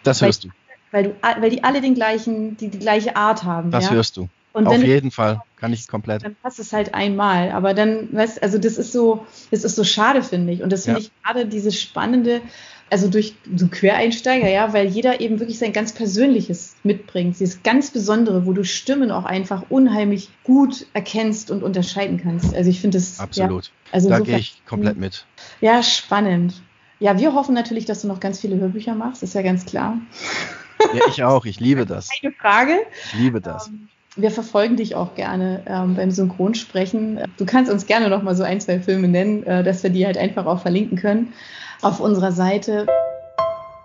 das 0.06 0.22
hörst 0.22 0.44
du. 0.44 0.48
Weil, 0.92 1.04
du. 1.04 1.14
weil 1.40 1.50
die 1.50 1.64
alle 1.64 1.80
den 1.80 1.94
gleichen, 1.94 2.56
die, 2.56 2.68
die 2.68 2.78
gleiche 2.78 3.16
Art 3.16 3.42
haben. 3.44 3.70
Das 3.70 3.86
ja? 3.86 3.92
hörst 3.92 4.16
du. 4.16 4.28
Und 4.56 4.66
Auf 4.68 4.82
jeden 4.82 5.10
du, 5.10 5.14
Fall, 5.14 5.42
kann 5.56 5.74
ich 5.74 5.86
komplett. 5.86 6.24
Dann 6.24 6.34
passt 6.36 6.58
es 6.58 6.72
halt 6.72 6.94
einmal. 6.94 7.52
Aber 7.52 7.74
dann, 7.74 8.08
weißt 8.10 8.42
also 8.42 8.56
das 8.56 8.78
ist 8.78 8.90
so, 8.90 9.26
das 9.50 9.64
ist 9.64 9.76
so 9.76 9.84
schade, 9.84 10.22
finde 10.22 10.50
ich. 10.50 10.62
Und 10.62 10.72
das 10.72 10.84
finde 10.84 11.00
ja. 11.00 11.06
ich 11.06 11.22
gerade 11.22 11.44
dieses 11.44 11.78
spannende, 11.78 12.40
also 12.88 13.08
durch 13.08 13.34
so 13.54 13.68
Quereinsteiger, 13.68 14.48
ja, 14.48 14.72
weil 14.72 14.86
jeder 14.86 15.20
eben 15.20 15.40
wirklich 15.40 15.58
sein 15.58 15.74
ganz 15.74 15.92
Persönliches 15.92 16.76
mitbringt. 16.84 17.38
Dieses 17.38 17.62
ganz 17.64 17.90
Besondere, 17.90 18.46
wo 18.46 18.54
du 18.54 18.64
Stimmen 18.64 19.10
auch 19.10 19.26
einfach 19.26 19.64
unheimlich 19.68 20.30
gut 20.42 20.86
erkennst 20.94 21.50
und 21.50 21.62
unterscheiden 21.62 22.18
kannst. 22.22 22.54
Also 22.54 22.70
ich 22.70 22.80
finde 22.80 22.96
das. 22.96 23.20
Absolut. 23.20 23.66
Ja, 23.66 23.70
also 23.92 24.08
da 24.08 24.20
gehe 24.20 24.38
ich 24.38 24.62
komplett 24.64 24.96
mit. 24.96 25.26
Ja, 25.60 25.82
spannend. 25.82 26.54
Ja, 26.98 27.18
wir 27.18 27.34
hoffen 27.34 27.54
natürlich, 27.54 27.84
dass 27.84 28.02
du 28.02 28.08
noch 28.08 28.20
ganz 28.20 28.40
viele 28.40 28.56
Hörbücher 28.56 28.94
machst, 28.94 29.22
ist 29.22 29.34
ja 29.34 29.42
ganz 29.42 29.66
klar. 29.66 29.98
Ja, 30.94 31.02
ich 31.08 31.22
auch, 31.24 31.44
ich 31.44 31.60
liebe 31.60 31.84
das. 31.84 32.08
Keine 32.20 32.32
Frage. 32.34 32.78
Ich 33.04 33.14
liebe 33.14 33.40
das. 33.40 33.68
Ähm, 33.68 33.88
wir 34.16 34.30
verfolgen 34.30 34.76
dich 34.76 34.94
auch 34.94 35.14
gerne 35.14 35.62
ähm, 35.66 35.94
beim 35.94 36.10
Synchronsprechen. 36.10 37.20
Du 37.36 37.44
kannst 37.44 37.70
uns 37.70 37.86
gerne 37.86 38.08
noch 38.08 38.22
mal 38.22 38.34
so 38.34 38.44
ein, 38.44 38.60
zwei 38.60 38.80
Filme 38.80 39.08
nennen, 39.08 39.42
äh, 39.44 39.62
dass 39.62 39.82
wir 39.82 39.90
die 39.90 40.06
halt 40.06 40.16
einfach 40.16 40.46
auch 40.46 40.62
verlinken 40.62 40.96
können 40.96 41.32
auf 41.82 42.00
unserer 42.00 42.32
Seite. 42.32 42.86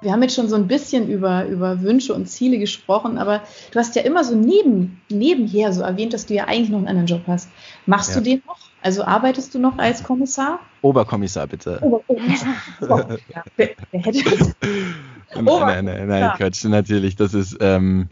Wir 0.02 0.12
haben 0.12 0.24
jetzt 0.24 0.36
schon 0.36 0.50
so 0.50 0.56
ein 0.56 0.68
bisschen 0.68 1.08
über, 1.08 1.46
über 1.46 1.82
Wünsche 1.82 2.14
und 2.14 2.26
Ziele 2.28 2.58
gesprochen, 2.58 3.18
aber 3.18 3.42
du 3.72 3.80
hast 3.80 3.96
ja 3.96 4.02
immer 4.02 4.24
so 4.24 4.36
neben, 4.36 5.00
nebenher 5.10 5.74
so 5.74 5.82
erwähnt, 5.82 6.14
dass 6.14 6.26
du 6.26 6.34
ja 6.34 6.46
eigentlich 6.46 6.70
noch 6.70 6.80
einen 6.80 6.88
anderen 6.88 7.08
Job 7.08 7.22
hast. 7.28 7.50
Machst 7.86 8.10
ja. 8.10 8.16
du 8.16 8.22
den 8.22 8.42
noch? 8.48 8.58
Also 8.82 9.04
arbeitest 9.04 9.54
du 9.54 9.60
noch 9.60 9.78
als 9.78 10.04
Kommissar? 10.04 10.60
Oberkommissar, 10.82 11.46
bitte. 11.46 11.80
Oberkommissar. 11.82 12.56
Ja, 12.82 13.44
wer, 13.56 13.70
wer 13.92 14.02
hätte 14.02 14.24
das? 14.24 14.56
Nein, 15.34 15.86
nein, 15.86 16.08
nein. 16.08 16.32
Quatsch, 16.36 16.66
natürlich. 16.66 17.16
Das 17.16 17.34
ist 17.34 17.58
ähm, 17.62 18.10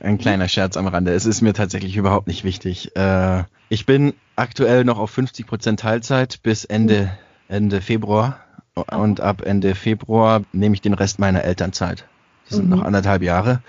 ein 0.00 0.18
kleiner 0.18 0.48
Scherz 0.48 0.76
am 0.76 0.88
Rande. 0.88 1.12
Es 1.12 1.24
ist 1.24 1.40
mir 1.40 1.52
tatsächlich 1.52 1.96
überhaupt 1.96 2.26
nicht 2.26 2.42
wichtig. 2.42 2.96
Äh, 2.96 3.44
ich 3.68 3.86
bin 3.86 4.14
aktuell 4.34 4.84
noch 4.84 4.98
auf 4.98 5.16
50% 5.16 5.76
Teilzeit 5.76 6.42
bis 6.42 6.64
Ende, 6.64 7.12
Ende 7.48 7.80
Februar. 7.80 8.40
Und 8.74 9.20
ab 9.20 9.42
Ende 9.42 9.74
Februar 9.74 10.42
nehme 10.52 10.74
ich 10.74 10.80
den 10.80 10.94
Rest 10.94 11.18
meiner 11.18 11.44
Elternzeit. 11.44 12.06
Das 12.48 12.56
sind 12.56 12.70
mhm. 12.70 12.76
noch 12.76 12.84
anderthalb 12.84 13.22
Jahre. 13.22 13.62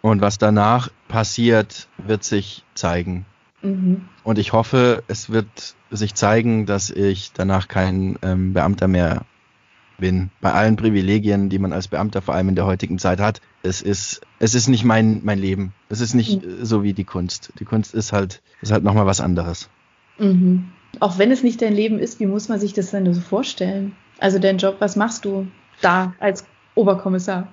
Und 0.00 0.20
was 0.20 0.38
danach 0.38 0.90
passiert, 1.08 1.88
wird 1.98 2.24
sich 2.24 2.64
zeigen. 2.74 3.26
Mhm. 3.62 4.02
Und 4.24 4.38
ich 4.38 4.52
hoffe, 4.52 5.04
es 5.06 5.30
wird 5.30 5.76
sich 5.90 6.14
zeigen, 6.14 6.66
dass 6.66 6.90
ich 6.90 7.32
danach 7.32 7.68
kein 7.68 8.18
ähm, 8.22 8.52
Beamter 8.52 8.88
mehr 8.88 9.24
bin. 9.98 10.30
Bei 10.40 10.52
allen 10.52 10.76
Privilegien, 10.76 11.48
die 11.48 11.58
man 11.58 11.72
als 11.72 11.88
Beamter 11.88 12.22
vor 12.22 12.34
allem 12.34 12.48
in 12.48 12.56
der 12.56 12.66
heutigen 12.66 12.98
Zeit 12.98 13.20
hat. 13.20 13.40
Es 13.62 13.82
ist, 13.82 14.22
es 14.40 14.54
ist 14.54 14.68
nicht 14.68 14.84
mein, 14.84 15.20
mein 15.22 15.38
Leben. 15.38 15.72
Es 15.88 16.00
ist 16.00 16.14
nicht 16.14 16.44
mhm. 16.44 16.64
so 16.64 16.82
wie 16.82 16.94
die 16.94 17.04
Kunst. 17.04 17.52
Die 17.60 17.64
Kunst 17.64 17.94
ist 17.94 18.12
halt, 18.12 18.42
ist 18.62 18.72
halt 18.72 18.82
nochmal 18.82 19.06
was 19.06 19.20
anderes. 19.20 19.68
Mhm. 20.18 20.70
Auch 21.00 21.18
wenn 21.18 21.30
es 21.30 21.42
nicht 21.42 21.62
dein 21.62 21.74
Leben 21.74 21.98
ist, 21.98 22.18
wie 22.18 22.26
muss 22.26 22.48
man 22.48 22.58
sich 22.58 22.72
das 22.72 22.90
denn 22.90 23.12
so 23.14 23.20
vorstellen? 23.20 23.94
Also 24.22 24.38
dein 24.38 24.58
Job, 24.58 24.76
was 24.78 24.94
machst 24.94 25.24
du 25.24 25.48
da 25.80 26.14
als 26.20 26.44
Oberkommissar? 26.76 27.48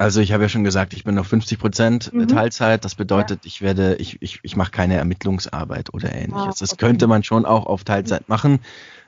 Also 0.00 0.20
ich 0.20 0.32
habe 0.32 0.44
ja 0.44 0.48
schon 0.48 0.62
gesagt, 0.62 0.92
ich 0.92 1.02
bin 1.02 1.18
auf 1.18 1.26
50 1.26 1.58
Prozent 1.58 2.12
mhm. 2.12 2.28
Teilzeit. 2.28 2.84
Das 2.84 2.94
bedeutet, 2.94 3.40
ja. 3.42 3.48
ich 3.48 3.62
werde, 3.62 3.96
ich, 3.96 4.22
ich, 4.22 4.38
ich 4.42 4.54
mache 4.54 4.70
keine 4.70 4.94
Ermittlungsarbeit 4.94 5.92
oder 5.92 6.12
ähnliches. 6.12 6.36
Ah, 6.36 6.50
okay. 6.50 6.56
Das 6.60 6.76
könnte 6.76 7.08
man 7.08 7.24
schon 7.24 7.44
auch 7.44 7.66
auf 7.66 7.82
Teilzeit 7.82 8.28
machen. 8.28 8.60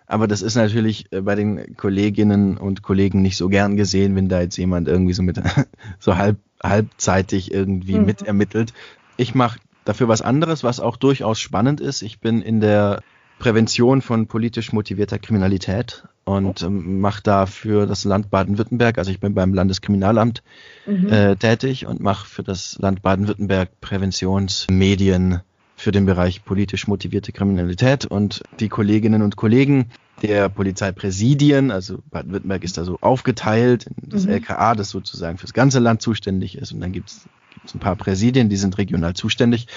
Aber 0.08 0.26
das 0.26 0.42
ist 0.42 0.56
natürlich 0.56 1.06
äh, 1.12 1.20
bei 1.20 1.36
den 1.36 1.76
Kolleginnen 1.76 2.56
und 2.56 2.82
Kollegen 2.82 3.22
nicht 3.22 3.36
so 3.36 3.48
gern 3.48 3.76
gesehen, 3.76 4.16
wenn 4.16 4.28
da 4.28 4.40
jetzt 4.40 4.56
jemand 4.56 4.88
irgendwie 4.88 5.12
so 5.12 5.22
mit 5.22 5.40
so 6.00 6.16
halb, 6.16 6.38
halbzeitig 6.60 7.52
irgendwie 7.52 7.98
mhm. 7.98 8.06
mitermittelt. 8.06 8.72
Ich 9.16 9.34
mache 9.34 9.60
dafür 9.84 10.08
was 10.08 10.22
anderes, 10.22 10.64
was 10.64 10.80
auch 10.80 10.96
durchaus 10.96 11.38
spannend 11.38 11.80
ist. 11.80 12.02
Ich 12.02 12.18
bin 12.18 12.42
in 12.42 12.60
der 12.60 13.02
Prävention 13.38 14.02
von 14.02 14.26
politisch 14.26 14.72
motivierter 14.72 15.18
Kriminalität 15.18 16.04
und 16.36 16.62
ähm, 16.62 17.00
mache 17.00 17.22
da 17.22 17.46
für 17.46 17.86
das 17.86 18.04
Land 18.04 18.30
Baden-Württemberg, 18.30 18.98
also 18.98 19.10
ich 19.10 19.20
bin 19.20 19.34
beim 19.34 19.54
Landeskriminalamt 19.54 20.42
mhm. 20.86 21.08
äh, 21.08 21.36
tätig 21.36 21.86
und 21.86 22.00
mache 22.00 22.26
für 22.26 22.42
das 22.42 22.78
Land 22.78 23.02
Baden-Württemberg 23.02 23.80
Präventionsmedien 23.80 25.40
für 25.76 25.92
den 25.92 26.04
Bereich 26.06 26.44
politisch 26.44 26.86
motivierte 26.86 27.32
Kriminalität 27.32 28.04
und 28.04 28.42
die 28.60 28.68
Kolleginnen 28.68 29.22
und 29.22 29.36
Kollegen 29.36 29.90
der 30.22 30.50
Polizeipräsidien, 30.50 31.70
also 31.70 32.00
Baden-Württemberg 32.10 32.64
ist 32.64 32.76
da 32.76 32.84
so 32.84 32.98
aufgeteilt, 33.00 33.86
in 34.02 34.10
das 34.10 34.26
mhm. 34.26 34.32
LKA, 34.32 34.74
das 34.74 34.90
sozusagen 34.90 35.38
fürs 35.38 35.54
ganze 35.54 35.78
Land 35.78 36.02
zuständig 36.02 36.58
ist 36.58 36.72
und 36.72 36.80
dann 36.80 36.92
gibt 36.92 37.10
es 37.10 37.74
ein 37.74 37.78
paar 37.78 37.96
Präsidien, 37.96 38.48
die 38.48 38.56
sind 38.56 38.78
regional 38.78 39.14
zuständig 39.14 39.68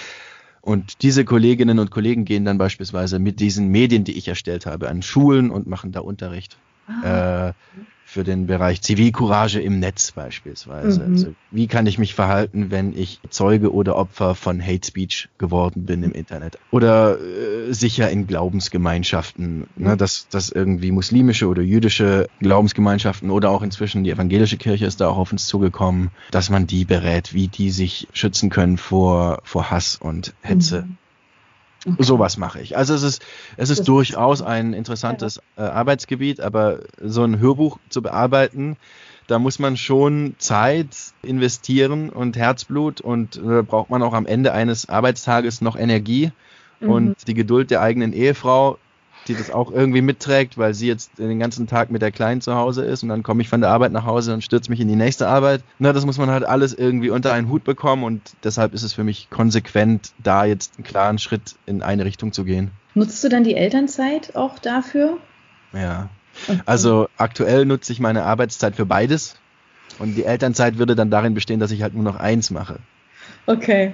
Und 0.63 1.01
diese 1.01 1.25
Kolleginnen 1.25 1.77
und 1.77 1.91
Kollegen 1.91 2.23
gehen 2.23 2.45
dann 2.45 2.57
beispielsweise 2.57 3.19
mit 3.19 3.41
diesen 3.41 3.67
Medien, 3.67 4.05
die 4.05 4.17
ich 4.17 4.29
erstellt 4.29 4.65
habe, 4.65 4.87
an 4.87 5.01
Schulen 5.01 5.51
und 5.51 5.67
machen 5.67 5.91
da 5.91 5.99
Unterricht. 5.99 6.57
Ah. 6.87 7.49
Äh, 7.49 7.53
für 8.05 8.23
den 8.23 8.47
Bereich 8.47 8.81
Zivilcourage 8.81 9.59
im 9.59 9.79
Netz 9.79 10.11
beispielsweise. 10.11 11.01
Mhm. 11.01 11.13
Also 11.13 11.35
wie 11.51 11.67
kann 11.67 11.87
ich 11.87 11.97
mich 11.97 12.13
verhalten, 12.13 12.69
wenn 12.69 12.93
ich 12.95 13.19
Zeuge 13.29 13.73
oder 13.73 13.95
Opfer 13.95 14.35
von 14.35 14.61
Hate 14.61 14.85
Speech 14.85 15.29
geworden 15.37 15.85
bin 15.85 16.03
im 16.03 16.11
Internet? 16.11 16.57
Oder 16.71 17.17
äh, 17.19 17.73
sicher 17.73 18.09
in 18.09 18.27
Glaubensgemeinschaften, 18.27 19.67
ne, 19.75 19.93
mhm. 19.93 19.97
dass, 19.97 20.27
dass 20.29 20.49
irgendwie 20.49 20.91
muslimische 20.91 21.47
oder 21.47 21.61
jüdische 21.61 22.27
Glaubensgemeinschaften 22.39 23.29
oder 23.29 23.49
auch 23.49 23.61
inzwischen 23.61 24.03
die 24.03 24.11
evangelische 24.11 24.57
Kirche 24.57 24.85
ist 24.85 25.01
da 25.01 25.07
auch 25.07 25.17
auf 25.17 25.31
uns 25.31 25.47
zugekommen, 25.47 26.11
dass 26.31 26.49
man 26.49 26.67
die 26.67 26.85
berät, 26.85 27.33
wie 27.33 27.47
die 27.47 27.71
sich 27.71 28.07
schützen 28.13 28.49
können 28.49 28.77
vor, 28.77 29.39
vor 29.43 29.71
Hass 29.71 29.95
und 29.95 30.33
Hetze. 30.41 30.83
Mhm. 30.83 30.97
Okay. 31.85 32.01
Sowas 32.03 32.37
mache 32.37 32.61
ich. 32.61 32.77
Also 32.77 32.93
es 32.93 33.03
ist, 33.03 33.21
es 33.57 33.69
ist 33.69 33.87
durchaus 33.87 34.41
ein 34.41 34.73
interessantes 34.73 35.41
äh, 35.57 35.61
Arbeitsgebiet, 35.61 36.39
aber 36.39 36.79
so 37.01 37.23
ein 37.23 37.39
Hörbuch 37.39 37.77
zu 37.89 38.01
bearbeiten, 38.01 38.77
da 39.27 39.39
muss 39.39 39.59
man 39.59 39.77
schon 39.77 40.35
Zeit 40.37 40.95
investieren 41.21 42.09
und 42.09 42.37
Herzblut 42.37 43.01
und 43.01 43.35
äh, 43.37 43.63
braucht 43.63 43.89
man 43.89 44.01
auch 44.01 44.13
am 44.13 44.25
Ende 44.25 44.53
eines 44.53 44.87
Arbeitstages 44.87 45.61
noch 45.61 45.75
Energie 45.75 46.31
mhm. 46.79 46.89
und 46.89 47.27
die 47.27 47.33
Geduld 47.33 47.71
der 47.71 47.81
eigenen 47.81 48.13
Ehefrau, 48.13 48.77
die 49.27 49.35
das 49.35 49.51
auch 49.51 49.71
irgendwie 49.71 50.01
mitträgt, 50.01 50.57
weil 50.57 50.73
sie 50.73 50.87
jetzt 50.87 51.17
den 51.17 51.39
ganzen 51.39 51.67
Tag 51.67 51.91
mit 51.91 52.01
der 52.01 52.11
Kleinen 52.11 52.41
zu 52.41 52.55
Hause 52.55 52.83
ist 52.83 53.03
und 53.03 53.09
dann 53.09 53.23
komme 53.23 53.41
ich 53.41 53.49
von 53.49 53.61
der 53.61 53.69
Arbeit 53.69 53.91
nach 53.91 54.05
Hause 54.05 54.33
und 54.33 54.43
stürze 54.43 54.69
mich 54.69 54.79
in 54.79 54.87
die 54.87 54.95
nächste 54.95 55.27
Arbeit. 55.27 55.63
Na, 55.79 55.93
das 55.93 56.05
muss 56.05 56.17
man 56.17 56.29
halt 56.29 56.43
alles 56.43 56.73
irgendwie 56.73 57.09
unter 57.09 57.33
einen 57.33 57.49
Hut 57.49 57.63
bekommen 57.63 58.03
und 58.03 58.21
deshalb 58.43 58.73
ist 58.73 58.83
es 58.83 58.93
für 58.93 59.03
mich 59.03 59.29
konsequent, 59.29 60.11
da 60.21 60.45
jetzt 60.45 60.73
einen 60.77 60.83
klaren 60.83 61.19
Schritt 61.19 61.55
in 61.65 61.81
eine 61.81 62.05
Richtung 62.05 62.33
zu 62.33 62.43
gehen. 62.43 62.71
Nutzt 62.95 63.23
du 63.23 63.29
dann 63.29 63.43
die 63.43 63.55
Elternzeit 63.55 64.35
auch 64.35 64.59
dafür? 64.59 65.17
Ja. 65.73 66.09
Also 66.65 67.07
aktuell 67.17 67.65
nutze 67.65 67.93
ich 67.93 67.99
meine 67.99 68.23
Arbeitszeit 68.23 68.75
für 68.75 68.85
beides 68.85 69.37
und 69.99 70.15
die 70.15 70.25
Elternzeit 70.25 70.77
würde 70.77 70.95
dann 70.95 71.11
darin 71.11 71.33
bestehen, 71.33 71.59
dass 71.59 71.71
ich 71.71 71.81
halt 71.81 71.93
nur 71.93 72.03
noch 72.03 72.15
eins 72.15 72.51
mache. 72.51 72.79
Okay. 73.45 73.93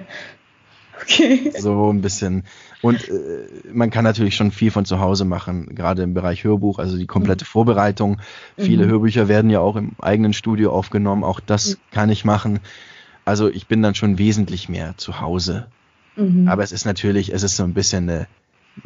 Okay. 1.02 1.52
So 1.58 1.92
ein 1.92 2.00
bisschen. 2.00 2.44
Und 2.82 3.08
äh, 3.08 3.46
man 3.72 3.90
kann 3.90 4.04
natürlich 4.04 4.36
schon 4.36 4.50
viel 4.50 4.70
von 4.70 4.84
zu 4.84 5.00
Hause 5.00 5.24
machen, 5.24 5.74
gerade 5.74 6.02
im 6.02 6.14
Bereich 6.14 6.44
Hörbuch, 6.44 6.78
also 6.78 6.96
die 6.96 7.06
komplette 7.06 7.44
mhm. 7.44 7.48
Vorbereitung. 7.48 8.20
Viele 8.56 8.86
mhm. 8.86 8.90
Hörbücher 8.90 9.28
werden 9.28 9.50
ja 9.50 9.60
auch 9.60 9.76
im 9.76 9.92
eigenen 10.00 10.32
Studio 10.32 10.72
aufgenommen, 10.72 11.24
auch 11.24 11.40
das 11.40 11.76
mhm. 11.76 11.80
kann 11.90 12.10
ich 12.10 12.24
machen. 12.24 12.60
Also 13.24 13.48
ich 13.48 13.66
bin 13.66 13.82
dann 13.82 13.94
schon 13.94 14.18
wesentlich 14.18 14.68
mehr 14.68 14.94
zu 14.96 15.20
Hause. 15.20 15.68
Mhm. 16.16 16.48
Aber 16.48 16.62
es 16.62 16.72
ist 16.72 16.84
natürlich, 16.84 17.32
es 17.32 17.42
ist 17.42 17.56
so 17.56 17.64
ein 17.64 17.74
bisschen 17.74 18.08
eine, 18.08 18.26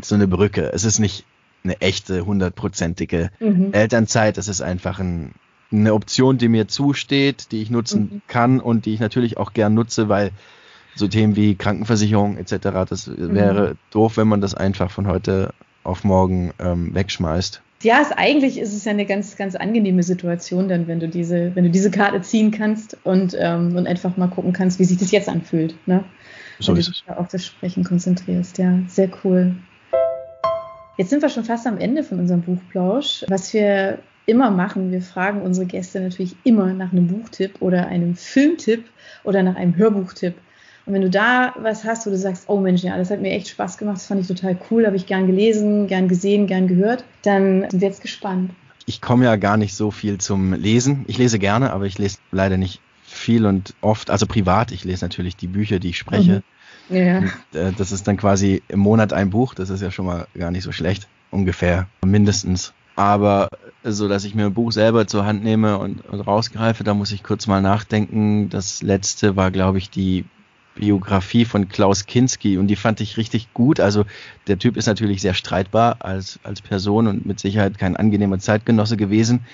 so 0.01 0.15
eine 0.15 0.29
Brücke. 0.29 0.73
Es 0.73 0.85
ist 0.85 0.99
nicht 0.99 1.25
eine 1.63 1.81
echte, 1.81 2.27
hundertprozentige 2.27 3.31
mhm. 3.41 3.73
Elternzeit. 3.73 4.39
Es 4.39 4.49
ist 4.49 4.61
einfach 4.61 4.99
ein, 4.99 5.33
eine 5.73 5.95
Option, 5.95 6.37
die 6.37 6.49
mir 6.49 6.69
zusteht, 6.69 7.53
die 7.53 7.63
ich 7.63 7.71
nutzen 7.71 8.01
mhm. 8.01 8.23
kann 8.27 8.61
und 8.61 8.87
die 8.87 8.95
ich 8.95 9.01
natürlich 9.01 9.39
auch 9.39 9.53
gern 9.53 9.75
nutze, 9.75 10.09
weil 10.09 10.31
so 10.95 11.09
Themen 11.09 11.37
wie 11.37 11.55
Krankenversicherung 11.55 12.37
etc. 12.37 12.57
Das 12.89 13.07
mhm. 13.07 13.35
wäre 13.35 13.77
doof, 13.91 14.17
wenn 14.17 14.29
man 14.29 14.41
das 14.41 14.55
einfach 14.55 14.91
von 14.91 15.07
heute 15.07 15.53
auf 15.83 16.05
morgen 16.05 16.53
ähm, 16.59 16.95
wegschmeißt. 16.95 17.61
Ja, 17.83 18.01
es, 18.01 18.13
eigentlich 18.13 18.59
ist 18.59 18.73
es 18.73 18.85
ja 18.87 18.93
eine 18.93 19.05
ganz, 19.05 19.37
ganz 19.37 19.55
angenehme 19.57 20.03
Situation 20.03 20.69
dann, 20.69 20.87
wenn 20.87 21.01
du 21.01 21.09
diese, 21.09 21.55
wenn 21.55 21.65
du 21.65 21.71
diese 21.71 21.91
Karte 21.91 22.23
ziehen 22.23 22.51
kannst 22.51 22.97
und, 23.05 23.37
ähm, 23.39 23.77
und 23.77 23.87
einfach 23.87 24.17
mal 24.17 24.29
gucken 24.29 24.55
kannst, 24.55 24.79
wie 24.79 24.85
sich 24.85 24.97
das 24.97 25.11
jetzt 25.11 25.29
anfühlt. 25.29 25.75
Ne? 25.87 26.03
So 26.61 26.75
wenn 26.75 26.83
du 26.83 26.91
dich 26.91 27.05
auf 27.09 27.29
das 27.29 27.45
Sprechen 27.45 27.85
konzentrierst. 27.85 28.57
Ja, 28.57 28.79
sehr 28.89 29.11
cool. 29.23 29.55
Jetzt 30.97 31.11
sind 31.11 31.21
wir 31.21 31.29
schon 31.29 31.45
fast 31.45 31.67
am 31.67 31.77
Ende 31.77 32.03
von 32.05 32.21
unserem 32.21 32.41
Buchplausch. 32.41 33.25
Was 33.29 33.53
wir 33.53 33.99
immer 34.27 34.51
machen, 34.51 34.91
wir 34.91 35.03
fragen 35.03 35.43
unsere 35.43 35.67
Gäste 35.67 36.01
natürlich 36.01 36.37
immer 36.45 36.73
nach 36.73 36.93
einem 36.93 37.09
Buchtipp 37.09 37.61
oder 37.61 37.89
einem 37.89 38.15
Filmtipp 38.15 38.85
oder 39.25 39.43
nach 39.43 39.57
einem 39.57 39.77
Hörbuchtipp. 39.77 40.35
Und 40.87 40.93
wenn 40.93 41.03
du 41.03 41.11
da 41.11 41.55
was 41.59 41.85
hast, 41.85 42.07
wo 42.07 42.11
du 42.11 42.19
sagst, 42.19 42.45
oh 42.49 42.61
Mensch, 42.61 42.83
ja, 42.83 42.97
das 42.97 43.11
hat 43.11 43.21
mir 43.21 43.31
echt 43.31 43.49
Spaß 43.49 43.79
gemacht, 43.79 43.97
das 43.97 44.07
fand 44.07 44.21
ich 44.21 44.29
total 44.29 44.59
cool, 44.71 44.87
habe 44.87 44.97
ich 44.97 45.07
gern 45.07 45.27
gelesen, 45.27 45.87
gern 45.87 46.09
gesehen, 46.09 46.47
gern 46.47 46.69
gehört, 46.69 47.05
dann 47.23 47.71
sind 47.71 47.81
wir 47.81 47.89
jetzt 47.89 48.03
gespannt. 48.03 48.51
Ich 48.87 49.01
komme 49.01 49.25
ja 49.25 49.37
gar 49.37 49.57
nicht 49.57 49.75
so 49.75 49.91
viel 49.91 50.19
zum 50.19 50.53
Lesen. 50.53 51.05
Ich 51.09 51.17
lese 51.17 51.39
gerne, 51.39 51.73
aber 51.73 51.87
ich 51.87 51.99
lese 51.99 52.19
leider 52.33 52.59
nicht 52.59 52.81
viel 53.03 53.47
und 53.47 53.75
oft, 53.81 54.11
also 54.11 54.27
privat. 54.27 54.73
Ich 54.73 54.85
lese 54.85 55.05
natürlich 55.05 55.37
die 55.37 55.47
Bücher, 55.47 55.79
die 55.79 55.91
ich 55.91 55.99
spreche. 55.99 56.43
Mhm. 56.89 56.97
Ja. 56.97 57.19
Und, 57.19 57.33
äh, 57.55 57.73
das 57.73 57.93
ist 57.93 58.07
dann 58.07 58.19
quasi 58.19 58.63
im 58.69 58.81
Monat 58.81 59.15
ein 59.15 59.31
Buch. 59.31 59.55
Das 59.55 59.71
ist 59.71 59.81
ja 59.81 59.91
schon 59.91 60.05
mal 60.05 60.27
gar 60.37 60.51
nicht 60.51 60.65
so 60.65 60.73
schlecht. 60.73 61.09
Ungefähr, 61.31 61.89
mindestens. 62.05 62.75
Aber 62.97 63.49
so, 63.83 64.07
dass 64.07 64.25
ich 64.25 64.35
mir 64.35 64.47
ein 64.47 64.55
Buch 64.55 64.71
selber 64.71 65.07
zur 65.07 65.25
Hand 65.25 65.43
nehme 65.43 65.79
und, 65.79 66.05
und 66.07 66.21
rausgreife, 66.21 66.85
da 66.85 66.95
muss 66.95 67.11
ich 67.11 67.23
kurz 67.23 67.47
mal 67.47 67.63
nachdenken. 67.63 68.51
Das 68.51 68.83
letzte 68.83 69.35
war, 69.35 69.51
glaube 69.51 69.79
ich, 69.79 69.91
die 69.91 70.27
Biografie 70.75 71.45
von 71.45 71.69
Klaus 71.69 72.07
Kinski 72.07 72.59
und 72.59 72.69
die 72.69 72.77
fand 72.77 73.01
ich 73.01 73.17
richtig 73.17 73.53
gut. 73.55 73.81
Also 73.81 74.05
der 74.47 74.59
Typ 74.59 74.77
ist 74.77 74.87
natürlich 74.87 75.23
sehr 75.23 75.35
streitbar 75.35 75.97
als, 76.01 76.39
als 76.43 76.61
Person 76.61 77.07
und 77.07 77.27
mit 77.27 77.41
Sicherheit 77.41 77.79
kein 77.79 77.97
angenehmer 77.97 78.39
Zeitgenosse 78.39 78.97
gewesen 78.97 79.45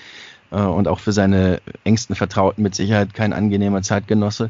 äh, 0.51 0.61
und 0.61 0.87
auch 0.87 0.99
für 0.99 1.11
seine 1.11 1.61
engsten 1.83 2.15
Vertrauten 2.15 2.63
mit 2.63 2.75
Sicherheit 2.75 3.13
kein 3.13 3.33
angenehmer 3.33 3.81
Zeitgenosse. 3.81 4.49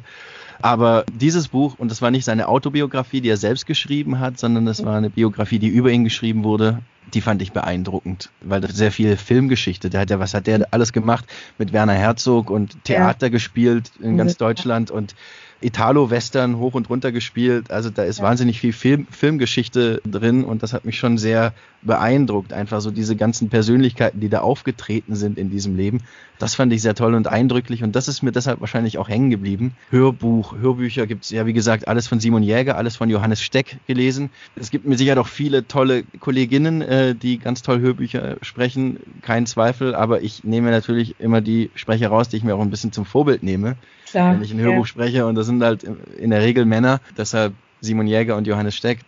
Aber 0.62 1.06
dieses 1.12 1.48
Buch, 1.48 1.76
und 1.80 1.90
das 1.90 2.02
war 2.02 2.12
nicht 2.12 2.26
seine 2.26 2.48
Autobiografie, 2.48 3.22
die 3.22 3.30
er 3.30 3.38
selbst 3.38 3.66
geschrieben 3.66 4.20
hat, 4.20 4.38
sondern 4.38 4.66
das 4.66 4.86
war 4.86 4.96
eine 4.96 5.10
Biografie, 5.10 5.58
die 5.58 5.68
über 5.68 5.92
ihn 5.92 6.04
geschrieben 6.04 6.44
wurde, 6.44 6.82
die 7.14 7.22
fand 7.22 7.42
ich 7.42 7.52
beeindruckend, 7.52 8.30
weil 8.42 8.62
das 8.62 8.76
sehr 8.76 8.92
viel 8.92 9.18
Filmgeschichte, 9.18 9.90
der 9.90 10.02
hat 10.02 10.12
ja, 10.12 10.20
was 10.20 10.36
hat 10.36 10.46
der 10.46 10.68
alles 10.72 10.94
gemacht 10.94 11.26
mit 11.58 11.74
Werner 11.74 11.94
Herzog 11.94 12.52
und 12.52 12.84
Theater 12.84 13.28
ja. 13.28 13.32
gespielt 13.32 13.92
in 14.00 14.18
ganz 14.18 14.38
Deutschland 14.38 14.92
und 14.92 15.16
Italo-Western 15.62 16.58
hoch 16.58 16.74
und 16.74 16.90
runter 16.90 17.12
gespielt. 17.12 17.72
Also 17.72 17.90
da 17.90 18.04
ist 18.04 18.20
ja. 18.20 18.26
wahnsinnig 18.26 18.60
viel 18.60 18.74
Film, 18.74 19.08
Filmgeschichte 19.10 20.02
drin 20.06 20.44
und 20.44 20.64
das 20.64 20.74
hat 20.74 20.86
mich 20.86 20.98
schon 20.98 21.18
sehr 21.18 21.54
beeindruckt. 21.82 22.54
Einfach 22.54 22.82
so 22.82 22.92
diese 22.92 23.16
ganzen 23.16 23.50
Persönlichkeiten, 23.50 24.20
die 24.20 24.30
da 24.30 24.42
aufgetreten 24.42 25.16
sind 25.16 25.38
in 25.38 25.50
diesem 25.50 25.76
Leben. 25.76 26.02
Das 26.40 26.56
fand 26.56 26.74
ich 26.74 26.82
sehr 26.82 26.96
toll 26.96 27.14
und 27.14 27.28
eindrücklich 27.28 27.84
und 27.84 27.96
das 27.96 28.08
ist 28.08 28.24
mir 28.24 28.32
deshalb 28.32 28.62
wahrscheinlich 28.62 28.98
auch 28.98 29.10
hängen 29.10 29.30
geblieben. 29.30 29.76
Hörbuch, 29.90 30.56
Hörbücher 30.58 31.06
gibt 31.06 31.24
es 31.24 31.30
ja, 31.30 31.46
wie 31.46 31.54
gesagt, 31.54 31.88
alles 31.88 32.08
von 32.08 32.20
Simon 32.20 32.44
Jäger, 32.44 32.78
alles 32.78 32.96
von 32.96 33.10
Johannes 33.10 33.42
Steck 33.42 33.78
gelesen. 33.88 34.32
Es 34.56 34.72
gibt 34.72 34.86
mir 34.86 34.98
sicher 34.98 35.20
auch 35.20 35.28
viele 35.28 35.68
tolle 35.68 36.04
Kolleginnen, 36.20 36.82
äh, 36.82 37.16
die 37.16 37.38
ganz 37.38 37.62
toll 37.62 37.80
Hörbücher 37.80 38.38
sprechen, 38.42 39.00
kein 39.22 39.46
Zweifel, 39.46 39.94
aber 39.94 40.22
ich 40.22 40.44
nehme 40.44 40.72
natürlich 40.72 41.16
immer 41.20 41.42
die 41.42 41.70
Sprecher 41.76 42.10
raus, 42.10 42.30
die 42.30 42.38
ich 42.38 42.44
mir 42.44 42.56
auch 42.56 42.62
ein 42.62 42.72
bisschen 42.72 42.92
zum 42.92 43.06
Vorbild 43.06 43.44
nehme. 43.44 43.76
Klar, 44.12 44.36
wenn 44.36 44.44
ich 44.44 44.52
ein 44.52 44.60
Hörbuch 44.60 44.86
ja. 44.86 44.88
spreche 44.88 45.26
und 45.26 45.36
das 45.36 45.46
sind 45.46 45.64
halt 45.64 45.84
in 45.84 46.30
der 46.30 46.42
Regel 46.42 46.66
Männer, 46.66 47.00
deshalb 47.18 47.54
Simon 47.82 48.08
Jäger 48.08 48.36
und 48.36 48.46
Johannes 48.46 48.76
Steck, 48.76 49.00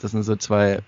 das 0.00 0.12
sind 0.12 0.22
so 0.22 0.36
zwei 0.36 0.80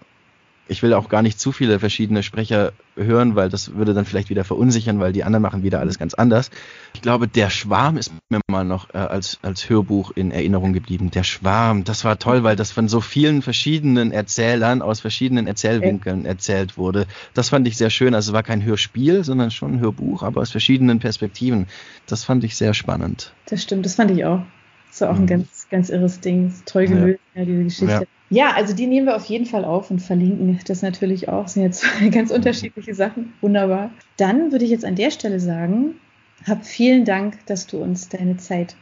ich 0.66 0.82
will 0.82 0.94
auch 0.94 1.08
gar 1.08 1.22
nicht 1.22 1.38
zu 1.38 1.52
viele 1.52 1.78
verschiedene 1.78 2.22
Sprecher 2.22 2.72
hören, 2.96 3.36
weil 3.36 3.48
das 3.48 3.74
würde 3.74 3.92
dann 3.92 4.04
vielleicht 4.04 4.30
wieder 4.30 4.44
verunsichern, 4.44 5.00
weil 5.00 5.12
die 5.12 5.24
anderen 5.24 5.42
machen 5.42 5.62
wieder 5.62 5.80
alles 5.80 5.98
ganz 5.98 6.14
anders. 6.14 6.50
Ich 6.94 7.02
glaube, 7.02 7.28
der 7.28 7.50
Schwarm 7.50 7.96
ist 7.96 8.12
mir 8.30 8.40
mal 8.48 8.64
noch 8.64 8.92
äh, 8.94 8.98
als, 8.98 9.38
als 9.42 9.68
Hörbuch 9.68 10.12
in 10.14 10.30
Erinnerung 10.30 10.72
geblieben. 10.72 11.10
Der 11.10 11.24
Schwarm, 11.24 11.84
das 11.84 12.04
war 12.04 12.18
toll, 12.18 12.44
weil 12.44 12.56
das 12.56 12.70
von 12.70 12.88
so 12.88 13.00
vielen 13.00 13.42
verschiedenen 13.42 14.12
Erzählern 14.12 14.80
aus 14.80 15.00
verschiedenen 15.00 15.46
Erzählwinkeln 15.46 16.24
erzählt 16.24 16.78
wurde. 16.78 17.06
Das 17.34 17.50
fand 17.50 17.66
ich 17.68 17.76
sehr 17.76 17.90
schön. 17.90 18.14
Also 18.14 18.30
es 18.30 18.34
war 18.34 18.42
kein 18.42 18.64
Hörspiel, 18.64 19.24
sondern 19.24 19.50
schon 19.50 19.74
ein 19.74 19.80
Hörbuch, 19.80 20.22
aber 20.22 20.40
aus 20.40 20.50
verschiedenen 20.50 20.98
Perspektiven. 20.98 21.66
Das 22.06 22.24
fand 22.24 22.44
ich 22.44 22.56
sehr 22.56 22.74
spannend. 22.74 23.32
Das 23.46 23.62
stimmt, 23.62 23.84
das 23.84 23.96
fand 23.96 24.10
ich 24.12 24.24
auch. 24.24 24.40
Das 24.90 25.00
war 25.00 25.10
auch 25.10 25.16
ein 25.16 25.22
mhm. 25.22 25.26
ganz, 25.26 25.66
ganz 25.70 25.88
irres 25.90 26.20
Ding. 26.20 26.54
Toll 26.66 26.86
gelöst, 26.86 27.20
ja. 27.34 27.40
ja, 27.40 27.46
diese 27.46 27.64
Geschichte. 27.64 27.92
Ja. 27.92 28.13
Ja, 28.30 28.52
also 28.52 28.74
die 28.74 28.86
nehmen 28.86 29.06
wir 29.06 29.16
auf 29.16 29.26
jeden 29.26 29.46
Fall 29.46 29.64
auf 29.64 29.90
und 29.90 30.00
verlinken 30.00 30.58
das 30.66 30.82
natürlich 30.82 31.28
auch. 31.28 31.44
Das 31.44 31.54
sind 31.54 31.62
jetzt 31.62 31.84
ganz 32.10 32.30
unterschiedliche 32.30 32.94
Sachen. 32.94 33.34
Wunderbar. 33.40 33.90
Dann 34.16 34.50
würde 34.50 34.64
ich 34.64 34.70
jetzt 34.70 34.84
an 34.84 34.96
der 34.96 35.10
Stelle 35.10 35.40
sagen, 35.40 35.96
hab 36.46 36.64
vielen 36.64 37.04
Dank, 37.04 37.44
dass 37.46 37.66
du 37.66 37.78
uns 37.78 38.08
deine 38.08 38.36
Zeit 38.36 38.76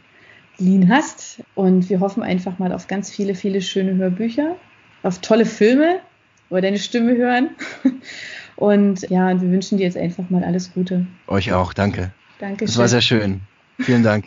geliehen 0.59 0.89
hast. 0.89 1.43
Und 1.55 1.91
wir 1.91 2.01
hoffen 2.01 2.23
einfach 2.23 2.59
mal 2.59 2.73
auf 2.73 2.87
ganz 2.87 3.11
viele, 3.11 3.35
viele 3.35 3.61
schöne 3.61 3.97
Hörbücher, 3.97 4.57
auf 5.03 5.21
tolle 5.21 5.47
Filme, 5.47 6.01
wo 6.49 6.57
wir 6.57 6.63
deine 6.63 6.79
Stimme 6.79 7.17
hören. 7.17 7.51
Und 8.57 9.09
ja, 9.11 9.41
wir 9.41 9.51
wünschen 9.51 9.79
dir 9.79 9.85
jetzt 9.85 9.97
einfach 9.97 10.31
mal 10.31 10.45
alles 10.45 10.73
Gute. 10.73 11.07
Euch 11.27 11.53
auch, 11.53 11.73
danke. 11.73 12.13
Danke. 12.39 12.67
Das 12.67 12.77
war 12.79 12.89
sehr 12.89 13.01
schön. 13.01 13.41
Vielen 13.81 14.03
Dank. 14.03 14.27